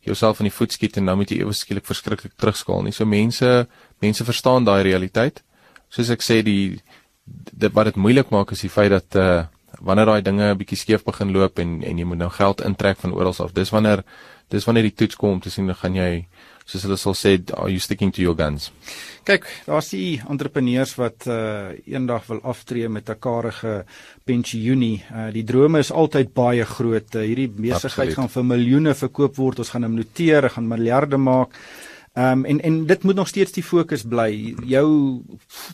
jouself 0.00 0.38
in 0.38 0.44
die 0.44 0.54
voet 0.54 0.72
skiet 0.72 0.96
en 0.96 1.06
dan 1.06 1.16
moet 1.16 1.30
jy 1.30 1.38
ewe 1.38 1.52
skielik 1.52 1.86
verskriklik 1.86 2.32
terugskaal 2.36 2.82
nie. 2.82 2.92
So 2.92 3.04
mense 3.04 3.68
mense 3.98 4.24
verstaan 4.24 4.64
daai 4.64 4.82
realiteit. 4.82 5.42
Soos 5.88 6.10
ek 6.10 6.22
sê 6.22 6.42
die 6.42 6.80
dit 7.52 7.72
wat 7.72 7.84
dit 7.84 7.96
moeilik 7.96 8.30
maak 8.30 8.50
is 8.50 8.60
die 8.60 8.70
feit 8.70 8.90
dat 8.90 9.16
uh 9.16 9.44
wanneer 9.82 10.06
daai 10.06 10.22
dinge 10.22 10.52
'n 10.52 10.58
bietjie 10.58 10.78
skeef 10.78 11.04
begin 11.04 11.32
loop 11.32 11.58
en 11.58 11.82
en 11.82 11.98
jy 11.98 12.04
moet 12.04 12.18
nou 12.18 12.30
geld 12.30 12.60
intrek 12.60 12.98
van 12.98 13.12
oral 13.12 13.34
af. 13.38 13.52
Dis 13.52 13.70
wanneer 13.70 14.04
dis 14.48 14.64
wanneer 14.64 14.82
die 14.82 14.94
toets 14.94 15.16
kom 15.16 15.30
om 15.30 15.40
te 15.40 15.50
sien 15.50 15.66
dan 15.66 15.76
gaan 15.76 15.94
jy 15.94 16.26
soos 16.64 16.82
hulle 16.82 16.96
sal 16.96 17.14
sê 17.14 17.34
are 17.54 17.70
you 17.70 17.78
sticking 17.78 18.12
to 18.12 18.22
your 18.22 18.36
guns. 18.38 18.70
Kyk, 19.24 19.46
daar's 19.66 19.90
die 19.90 20.20
entrepreneurs 20.30 20.94
wat 20.98 21.26
uh 21.26 21.72
eendag 21.86 22.26
wil 22.28 22.40
aftree 22.42 22.88
met 22.88 23.08
'n 23.10 23.18
karige 23.18 23.84
pensioenie. 24.24 25.04
Uh 25.12 25.30
die 25.32 25.44
drome 25.44 25.78
is 25.78 25.90
altyd 25.90 26.34
baie 26.34 26.64
groot. 26.64 27.14
Uh, 27.14 27.22
hierdie 27.22 27.48
besigheid 27.48 28.14
gaan 28.14 28.28
vir 28.28 28.44
miljoene 28.44 28.94
verkoop 28.94 29.36
word. 29.36 29.58
Ons 29.58 29.70
gaan 29.70 29.82
hom 29.82 29.94
noteer, 29.94 30.50
gaan 30.50 30.68
miljarde 30.68 31.16
maak. 31.16 31.50
Ehm 32.14 32.38
um, 32.38 32.44
en 32.44 32.60
en 32.60 32.86
dit 32.86 33.02
moet 33.02 33.16
nog 33.16 33.28
steeds 33.28 33.52
die 33.52 33.64
fokus 33.64 34.02
bly. 34.04 34.54
Jou 34.68 35.22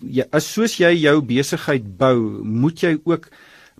ja, 0.06 0.24
as 0.30 0.52
soos 0.52 0.76
jy 0.78 0.92
jou 0.94 1.20
besigheid 1.20 1.96
bou, 1.98 2.44
moet 2.44 2.80
jy 2.80 2.98
ook 3.04 3.28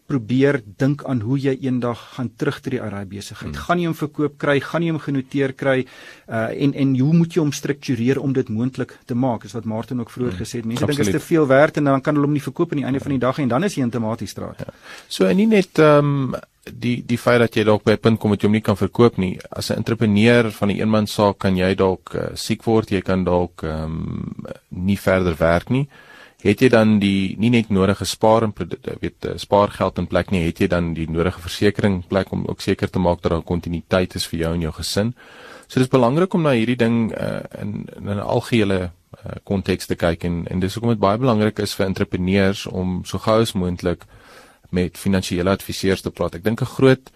probeer 0.09 0.61
dink 0.81 1.05
aan 1.05 1.21
hoe 1.21 1.37
jy 1.41 1.53
eendag 1.61 2.01
gaan 2.15 2.31
terugtreë 2.41 2.81
uit 2.81 2.93
daai 2.95 3.09
besigheid. 3.11 3.53
Hmm. 3.53 3.65
Gaan 3.67 3.83
jy 3.83 3.89
hom 3.91 3.97
verkoop 3.99 4.39
kry? 4.41 4.57
Gaan 4.65 4.87
jy 4.87 4.95
hom 4.95 5.01
genoteer 5.05 5.53
kry? 5.53 5.79
Uh 6.27 6.47
en 6.49 6.75
en 6.85 6.95
hoe 6.99 7.15
moet 7.15 7.37
jy 7.37 7.43
hom 7.45 7.53
struktureer 7.53 8.21
om 8.21 8.33
dit 8.33 8.49
moontlik 8.49 8.97
te 9.07 9.15
maak? 9.15 9.45
Is 9.45 9.57
wat 9.57 9.69
Martin 9.69 10.01
ook 10.01 10.13
vroeër 10.15 10.37
hmm. 10.37 10.45
gesê 10.45 10.63
het. 10.63 10.69
Mense 10.69 10.87
dink 10.87 11.03
dit 11.03 11.07
is 11.07 11.19
te 11.19 11.25
veel 11.27 11.47
werd 11.47 11.77
en 11.77 11.91
dan 11.93 12.05
kan 12.05 12.17
hulle 12.17 12.31
hom 12.31 12.37
nie 12.37 12.45
verkoop 12.45 12.73
aan 12.73 12.83
die 12.83 12.89
einde 12.89 13.03
ja. 13.03 13.07
van 13.09 13.17
die 13.17 13.25
dag 13.27 13.43
en 13.45 13.53
dan 13.53 13.69
is 13.69 13.77
jy 13.77 13.85
in 13.85 13.93
tematiesstraat. 13.93 14.65
Ja. 14.65 14.77
So 15.09 15.29
en 15.29 15.37
nie 15.37 15.51
net 15.51 15.79
ehm 15.79 16.15
um, 16.15 16.39
die 16.69 16.99
die 17.09 17.17
feit 17.17 17.41
dat 17.41 17.55
jy 17.57 17.65
dalk 17.65 17.85
by 17.85 17.97
'n 17.97 18.05
punt 18.05 18.21
kom 18.21 18.31
dat 18.31 18.43
jy 18.43 18.49
hom 18.49 18.57
nie 18.57 18.65
kan 18.65 18.77
verkoop 18.77 19.17
nie. 19.17 19.37
As 19.51 19.71
'n 19.71 19.81
entrepreneur 19.85 20.51
van 20.53 20.69
'n 20.69 20.71
een 20.71 20.81
eenman 20.81 21.07
saak 21.07 21.39
kan 21.39 21.57
jy 21.57 21.75
dalk 21.75 22.15
uh, 22.15 22.29
siek 22.35 22.65
word, 22.65 22.91
jy 22.91 23.01
kan 23.01 23.25
dalk 23.25 23.63
ehm 23.63 23.85
um, 23.85 24.35
nie 24.69 24.99
verder 24.99 25.37
werk 25.37 25.69
nie 25.69 25.89
het 26.43 26.61
jy 26.63 26.69
dan 26.71 26.99
die 27.03 27.35
nie 27.39 27.51
net 27.51 27.71
nodige 27.75 28.07
spaar 28.07 28.47
en 28.47 28.53
weet 29.01 29.27
eh, 29.27 29.35
spaargeld 29.37 29.99
in 29.99 30.07
plek 30.07 30.31
nie, 30.31 30.45
het 30.47 30.61
jy 30.63 30.69
dan 30.71 30.93
die 30.95 31.09
nodige 31.11 31.43
versekerings 31.43 32.07
plek 32.07 32.31
om 32.33 32.47
ook 32.47 32.63
seker 32.63 32.91
te 32.91 33.03
maak 33.03 33.23
dat 33.23 33.33
daar 33.33 33.43
kontinuïteit 33.43 34.15
is 34.15 34.27
vir 34.31 34.45
jou 34.45 34.53
en 34.55 34.63
jou 34.69 34.73
gesin. 34.73 35.15
So 35.67 35.81
dis 35.81 35.91
belangrik 35.91 36.35
om 36.35 36.47
na 36.47 36.55
hierdie 36.55 36.79
ding 36.79 37.11
uh, 37.13 37.43
in 37.61 37.89
in 37.97 38.09
'n 38.15 38.21
algehele 38.21 38.93
konteks 39.45 39.85
uh, 39.85 39.89
te 39.89 39.97
kyk 39.97 40.25
en 40.25 40.47
en 40.47 40.61
dis 40.61 40.75
hoekom 40.75 40.91
dit 40.91 41.01
baie 41.01 41.19
belangrik 41.19 41.59
is 41.59 41.75
vir 41.75 41.87
entrepreneurs 41.87 42.67
om 42.67 43.05
so 43.05 43.19
gou 43.19 43.41
as 43.41 43.53
moontlik 43.53 44.05
met 44.71 44.99
finansiële 44.99 45.51
adviseurs 45.51 46.03
te 46.03 46.11
praat. 46.11 46.35
Ek 46.35 46.45
dink 46.45 46.63
'n 46.63 46.75
groot 46.77 47.11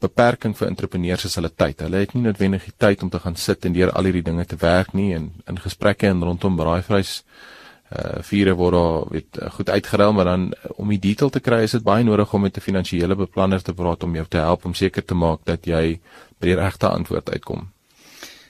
beperking 0.00 0.56
vir 0.56 0.68
entrepreneurs 0.68 1.24
is 1.24 1.34
hulle 1.34 1.50
tyd. 1.54 1.80
Hulle 1.80 1.96
het 1.96 2.14
nie 2.14 2.22
noodwendig 2.22 2.64
die 2.64 2.76
tyd 2.76 3.02
om 3.02 3.10
te 3.10 3.18
gaan 3.18 3.36
sit 3.36 3.64
en 3.64 3.72
deur 3.72 3.92
al 3.92 4.04
hierdie 4.04 4.22
dinge 4.22 4.44
te 4.44 4.56
werk 4.56 4.92
nie 4.92 5.14
en 5.14 5.32
in 5.46 5.58
gesprekke 5.58 6.08
en 6.08 6.22
rondom 6.22 6.56
braaivrys 6.56 7.22
uh 7.92 8.22
vure 8.22 8.54
word 8.56 8.72
daar 8.72 9.10
weet 9.10 9.38
goed 9.56 9.70
uitgeruil 9.70 10.12
maar 10.12 10.24
dan 10.24 10.52
om 10.76 10.88
die 10.88 10.98
detail 10.98 11.30
te 11.30 11.40
kry 11.40 11.62
is 11.62 11.76
dit 11.76 11.82
baie 11.84 12.04
nodig 12.04 12.32
om 12.34 12.40
met 12.40 12.56
'n 12.56 12.60
finansiële 12.60 13.14
beplanner 13.14 13.62
te 13.62 13.74
praat 13.74 14.02
om 14.02 14.14
jou 14.14 14.26
te 14.28 14.38
help 14.38 14.64
om 14.64 14.74
seker 14.74 15.04
te 15.04 15.14
maak 15.14 15.44
dat 15.44 15.66
jy 15.66 16.00
by 16.40 16.46
die 16.46 16.60
regte 16.60 16.88
antwoord 16.88 17.30
uitkom. 17.30 17.68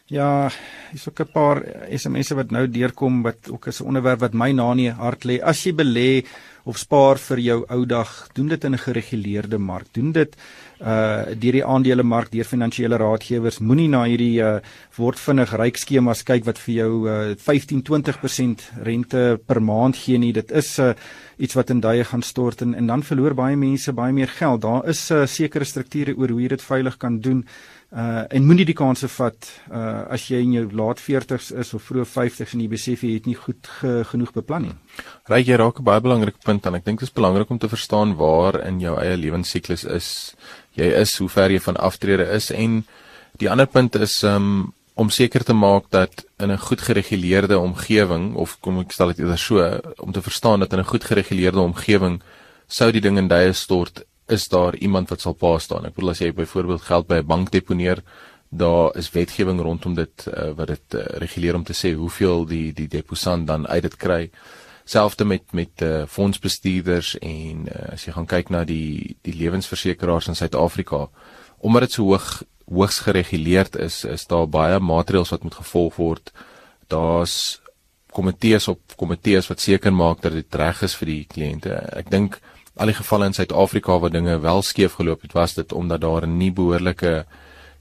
Ja, 0.06 0.50
hier's 0.90 1.08
ook 1.08 1.20
'n 1.20 1.32
paar 1.32 1.64
SMS'e 1.88 2.34
wat 2.34 2.50
nou 2.50 2.68
deurkom 2.68 3.22
wat 3.22 3.50
ook 3.50 3.66
is 3.66 3.80
'n 3.80 3.86
onderwerp 3.86 4.20
wat 4.20 4.34
my 4.34 4.52
na 4.52 4.70
in 4.70 4.76
die 4.76 4.90
hart 4.90 5.24
lê. 5.24 5.40
As 5.40 5.64
jy 5.64 5.72
belê 5.72 6.26
of 6.64 6.78
spaar 6.78 7.18
vir 7.18 7.38
jou 7.38 7.64
ou 7.68 7.86
dag, 7.86 8.28
doen 8.34 8.48
dit 8.48 8.64
in 8.64 8.72
'n 8.72 8.78
gereguleerde 8.78 9.58
mark. 9.58 9.86
Doen 9.92 10.12
dit 10.12 10.36
uh 10.80 11.34
deur 11.38 11.58
die 11.58 11.64
aandelemark 11.64 12.32
deur 12.32 12.48
finansiële 12.48 12.98
raadgewers 12.98 13.60
moenie 13.60 13.88
na 13.88 14.04
hierdie 14.08 14.40
uh 14.42 14.58
word 14.98 15.18
vinnig 15.18 15.52
ryk 15.54 15.78
skemas 15.78 16.24
kyk 16.26 16.46
wat 16.48 16.58
vir 16.58 16.74
jou 16.74 16.90
uh 17.06 17.34
15-20% 17.38 18.66
rente 18.82 19.22
per 19.46 19.62
maand 19.62 19.96
gee 19.96 20.18
nie. 20.18 20.32
Dit 20.32 20.50
is 20.50 20.78
uh 20.78 20.94
iets 21.38 21.54
wat 21.54 21.70
in 21.70 21.80
duie 21.82 22.04
gaan 22.04 22.22
stort 22.22 22.62
en 22.62 22.74
en 22.74 22.86
dan 22.86 23.02
verloor 23.02 23.34
baie 23.34 23.56
mense 23.56 23.92
baie 23.92 24.12
meer 24.12 24.28
geld. 24.28 24.62
Daar 24.62 24.88
is 24.88 25.10
'n 25.10 25.22
uh, 25.22 25.26
sekere 25.26 25.64
strukture 25.64 26.16
oor 26.16 26.28
hoe 26.28 26.42
jy 26.42 26.48
dit 26.48 26.62
veilig 26.62 26.96
kan 26.96 27.20
doen 27.20 27.44
uh 27.94 28.24
en 28.28 28.46
moenie 28.46 28.66
die 28.66 28.74
kanse 28.74 29.08
vat 29.08 29.48
uh 29.70 30.02
as 30.10 30.26
jy 30.30 30.40
in 30.42 30.52
jou 30.56 30.64
laat 30.72 30.98
40s 30.98 31.52
is 31.60 31.74
of 31.74 31.82
vroeg 31.82 32.08
50s 32.08 32.54
en 32.54 32.60
jy 32.64 32.68
besef 32.68 33.04
jy 33.06 33.12
het 33.14 33.26
nie 33.26 33.36
goed 33.38 33.68
ge, 33.80 34.02
genoeg 34.10 34.32
beplan 34.34 34.62
nie. 34.62 34.74
Ryk 35.30 35.46
jy 35.46 35.56
raak 35.56 35.78
'n 35.78 35.84
baie 35.84 36.00
belangrike 36.00 36.42
punt 36.44 36.66
en 36.66 36.74
ek 36.74 36.84
dink 36.84 37.00
dit 37.00 37.08
is 37.08 37.14
belangrik 37.14 37.50
om 37.50 37.58
te 37.58 37.68
verstaan 37.68 38.16
waar 38.16 38.66
in 38.66 38.80
jou 38.80 38.98
eie 38.98 39.16
lewensiklus 39.16 39.84
is 39.84 40.34
jy 40.74 40.90
is, 41.00 41.16
hoe 41.18 41.28
ver 41.28 41.50
jy 41.50 41.60
van 41.60 41.76
aftrede 41.76 42.26
is 42.34 42.50
en 42.50 42.84
die 43.38 43.50
ander 43.50 43.66
punt 43.66 43.96
is 43.96 44.22
um, 44.22 44.72
om 44.94 45.10
seker 45.10 45.42
te 45.44 45.54
maak 45.54 45.90
dat 45.90 46.24
in 46.38 46.50
'n 46.50 46.58
goed 46.58 46.80
gereguleerde 46.80 47.58
omgewing 47.58 48.34
of 48.34 48.58
kom 48.60 48.78
ek 48.80 48.92
stel 48.92 49.08
dit 49.08 49.18
eerder 49.18 49.38
so 49.38 49.80
om 49.98 50.12
te 50.12 50.22
verstaan 50.22 50.60
dat 50.60 50.72
in 50.72 50.78
'n 50.78 50.92
goed 50.92 51.04
gereguleerde 51.04 51.60
omgewing 51.60 52.22
sou 52.66 52.92
die 52.92 53.00
ding 53.00 53.18
in 53.18 53.28
duie 53.28 53.52
stort 53.52 54.04
is 54.28 54.48
daar 54.48 54.74
iemand 54.76 55.08
wat 55.08 55.20
sal 55.20 55.34
pa 55.34 55.58
staan. 55.58 55.84
Ek 55.86 55.94
bedoel 55.94 56.10
as 56.10 56.18
jy 56.18 56.32
byvoorbeeld 56.32 56.82
geld 56.82 57.06
by 57.06 57.16
'n 57.16 57.26
bank 57.26 57.50
deponeer, 57.50 58.02
daar 58.48 58.96
is 58.96 59.10
wetgewing 59.10 59.60
rondom 59.60 59.94
dit 59.94 60.26
uh, 60.28 60.52
wat 60.54 60.68
dit 60.68 60.94
uh, 60.94 61.00
reguleer 61.18 61.54
om 61.54 61.64
te 61.64 61.74
sê 61.74 61.94
hoeveel 61.94 62.46
die 62.46 62.72
die 62.72 62.88
deposant 62.88 63.46
dan 63.46 63.66
uit 63.66 63.82
dit 63.82 63.96
kry 63.96 64.30
selfde 64.84 65.24
met 65.24 65.52
met 65.52 65.82
uh, 65.82 66.04
fondsbestuurders 66.06 67.18
en 67.18 67.68
uh, 67.68 67.92
as 67.92 68.04
jy 68.04 68.12
gaan 68.12 68.28
kyk 68.28 68.50
na 68.50 68.64
die 68.64 69.16
die 69.24 69.36
lewensversekeraars 69.36 70.28
in 70.28 70.36
Suid-Afrika 70.36 71.08
omdat 71.58 71.86
dit 71.86 71.92
so 71.92 72.10
hoog 72.10 72.42
hoogs 72.64 72.98
gereguleerd 73.04 73.76
is 73.76 74.04
is 74.04 74.26
daar 74.26 74.48
baie 74.48 74.80
maatreëls 74.80 75.32
wat 75.34 75.42
moet 75.42 75.54
gevolg 75.54 75.96
word. 75.96 76.32
Daar's 76.88 77.60
komitees 78.14 78.68
op 78.68 78.96
komitees 78.96 79.48
wat 79.50 79.60
seker 79.60 79.92
maak 79.92 80.22
dat 80.22 80.32
dit 80.32 80.54
reg 80.60 80.82
is 80.86 80.94
vir 80.96 81.10
die 81.10 81.24
kliënte. 81.28 81.74
Ek 81.98 82.10
dink 82.10 82.38
al 82.76 82.90
die 82.90 82.96
gevalle 82.96 83.28
in 83.30 83.36
Suid-Afrika 83.36 83.98
waar 83.98 84.12
dinge 84.14 84.38
wel 84.42 84.62
skeef 84.62 84.98
geloop 84.98 85.22
het 85.26 85.34
was 85.36 85.54
dit 85.54 85.72
omdat 85.72 86.00
daar 86.00 86.26
'n 86.26 86.38
nie 86.38 86.52
behoorlike 86.52 87.26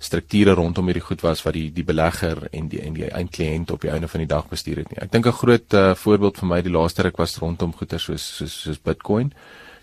strukture 0.04 0.54
rondom 0.58 0.90
hierdie 0.90 1.06
goed 1.06 1.22
was 1.24 1.42
wat 1.46 1.56
die 1.56 1.70
die 1.74 1.86
belegger 1.88 2.48
en 2.52 2.68
die 2.72 2.82
en 2.84 2.96
die 2.98 3.10
eindkliënt 3.10 3.72
op 3.72 3.82
die 3.82 3.92
einde 3.94 4.08
van 4.12 4.24
die 4.24 4.30
dag 4.30 4.48
bestuur 4.52 4.84
het 4.84 4.92
nie. 4.92 5.00
Ek 5.02 5.12
dink 5.12 5.28
'n 5.28 5.40
groot 5.42 5.74
uh, 5.74 5.96
voorbeeld 5.96 6.38
vir 6.38 6.48
my 6.48 6.62
die 6.62 6.74
laaste 6.74 7.04
ruk 7.04 7.18
was 7.18 7.38
rondom 7.38 7.74
goeder 7.74 8.00
soos 8.00 8.24
soos 8.38 8.54
soos 8.64 8.80
Bitcoin. 8.80 9.34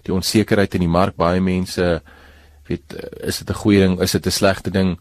Die 0.02 0.14
onsekerheid 0.14 0.74
in 0.74 0.80
die 0.80 0.88
mark, 0.88 1.16
baie 1.16 1.40
mense 1.40 2.02
weet 2.68 2.94
is 3.26 3.38
dit 3.38 3.50
'n 3.50 3.62
goeie 3.62 3.80
ding, 3.80 4.00
is 4.00 4.12
dit 4.12 4.26
'n 4.26 4.30
slegte 4.30 4.70
ding? 4.70 4.98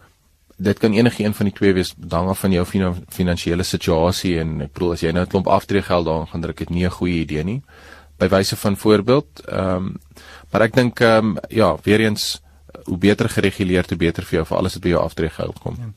Dit 0.58 0.80
kan 0.80 0.94
enige 0.94 1.24
een 1.24 1.34
van 1.34 1.46
die 1.46 1.56
twee 1.56 1.74
wees, 1.74 1.96
hang 2.10 2.30
af 2.30 2.40
van 2.40 2.52
jou 2.52 2.66
finansiële 3.10 3.64
situasie 3.64 4.40
en 4.40 4.62
ek 4.62 4.74
bedoel 4.74 4.92
as 4.92 5.02
jy 5.02 5.12
nou 5.12 5.24
'n 5.24 5.30
klomp 5.30 5.48
aftreegeld 5.48 6.06
daar 6.06 6.28
gaan 6.28 6.42
druk, 6.42 6.58
dit 6.58 6.70
nie 6.70 6.86
'n 6.86 6.98
goeie 7.00 7.22
idee 7.22 7.44
nie. 7.44 7.62
By 8.18 8.28
wyse 8.28 8.56
van 8.56 8.78
voorbeeld, 8.78 9.46
ehm 9.48 9.76
um, 9.76 10.00
maar 10.52 10.62
ek 10.62 10.74
dink 10.74 11.00
ehm 11.00 11.26
um, 11.26 11.38
ja, 11.50 11.78
weer 11.84 12.00
eens 12.00 12.42
hoe 12.86 12.98
beter 12.98 13.30
gereguleerd 13.30 13.90
hoe 13.90 13.98
beter 13.98 14.24
vir 14.24 14.40
jou 14.40 14.46
vir 14.46 14.58
alles 14.58 14.78
wat 14.78 14.84
by 14.84 14.94
jou 14.94 15.02
aftrek 15.02 15.34
geld 15.34 15.60
kom. 15.64 15.76
Ja. 15.80 15.92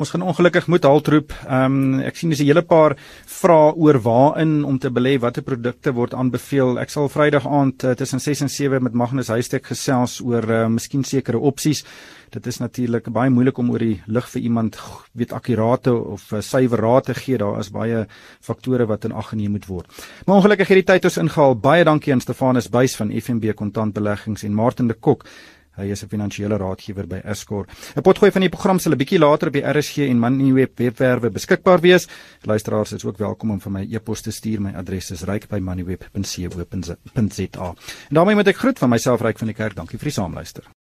Ons 0.00 0.10
gaan 0.10 0.22
ongelukkig 0.24 0.66
moet 0.66 0.84
haltroep. 0.88 1.34
Ehm 1.46 1.74
um, 1.94 2.00
ek 2.00 2.16
sien 2.16 2.30
dis 2.32 2.40
'n 2.40 2.48
hele 2.48 2.62
paar 2.62 2.96
vrae 3.26 3.74
oor 3.76 3.98
waarin 4.00 4.64
om 4.64 4.78
te 4.78 4.90
belê, 4.90 5.18
watter 5.20 5.42
produkte 5.42 5.92
word 5.92 6.14
aanbeveel. 6.14 6.78
Ek 6.78 6.90
sal 6.90 7.08
Vrydag 7.08 7.46
aand 7.46 7.84
uh, 7.84 7.90
tussen 7.90 8.20
6 8.20 8.40
en 8.40 8.48
7 8.48 8.82
met 8.82 8.92
Magnus 8.92 9.28
Huystek 9.28 9.66
gesels 9.66 10.20
oor 10.20 10.50
uh, 10.50 10.66
miskien 10.66 11.04
sekere 11.04 11.38
opsies. 11.38 11.84
Dit 12.30 12.46
is 12.46 12.58
natuurlik 12.58 13.12
baie 13.12 13.30
moeilik 13.30 13.58
om 13.58 13.70
oor 13.70 13.78
die 13.78 14.02
lig 14.06 14.28
vir 14.28 14.42
iemand 14.42 14.80
weet 15.12 15.32
akkurate 15.32 15.92
of 15.92 16.32
uh, 16.32 16.40
suiwer 16.40 16.80
raad 16.80 17.04
te 17.04 17.14
gee. 17.14 17.38
Daar 17.38 17.60
is 17.60 17.70
baie 17.70 18.06
faktore 18.40 18.86
wat 18.86 19.04
in 19.04 19.12
ag 19.12 19.28
geneem 19.28 19.50
moet 19.50 19.66
word. 19.66 19.86
Maar 20.26 20.36
ongelukkig 20.36 20.68
het 20.68 20.76
die 20.76 20.90
tyd 20.94 21.04
ons 21.04 21.16
ingehaal. 21.16 21.54
Baie 21.54 21.84
dankie 21.84 22.12
aan 22.12 22.20
Stefanus 22.20 22.70
Buys 22.70 22.96
van 22.96 23.12
FNB 23.12 23.52
Kontantbeleggings 23.54 24.42
en 24.42 24.54
Martin 24.54 24.88
de 24.88 24.94
Kok 24.94 25.26
Hy 25.76 25.90
is 25.90 26.02
'n 26.02 26.08
finansiële 26.08 26.56
raadgewer 26.56 27.06
by 27.06 27.20
Escor. 27.24 27.66
'n 27.96 28.02
Potgooi 28.02 28.30
van 28.30 28.40
die 28.40 28.50
program 28.50 28.78
sal 28.78 28.92
'n 28.92 28.98
bietjie 28.98 29.18
later 29.18 29.48
op 29.48 29.52
die 29.52 29.64
RSG 29.64 30.08
en 30.08 30.18
Moneyweb 30.18 30.78
webwerwe 30.78 31.30
beskikbaar 31.30 31.80
wees. 31.80 32.08
Luisteraars 32.42 32.92
is 32.92 33.04
ook 33.04 33.18
welkom 33.18 33.50
om 33.50 33.60
vir 33.60 33.72
my 33.72 33.86
e-pos 33.90 34.20
te 34.20 34.30
stuur. 34.30 34.60
My 34.60 34.72
adres 34.74 35.10
is 35.10 35.22
ryk@moneyweb.co.za. 35.22 37.74
En 38.08 38.14
daarmee 38.14 38.34
moet 38.34 38.48
ek 38.48 38.56
groet 38.56 38.78
van 38.78 38.88
myself 38.88 39.20
Ryk 39.20 39.38
van 39.38 39.46
die 39.46 39.56
Kerk. 39.56 39.74
Dankie 39.74 39.98
vir 39.98 40.10
die 40.10 40.12
saamluister. 40.12 40.72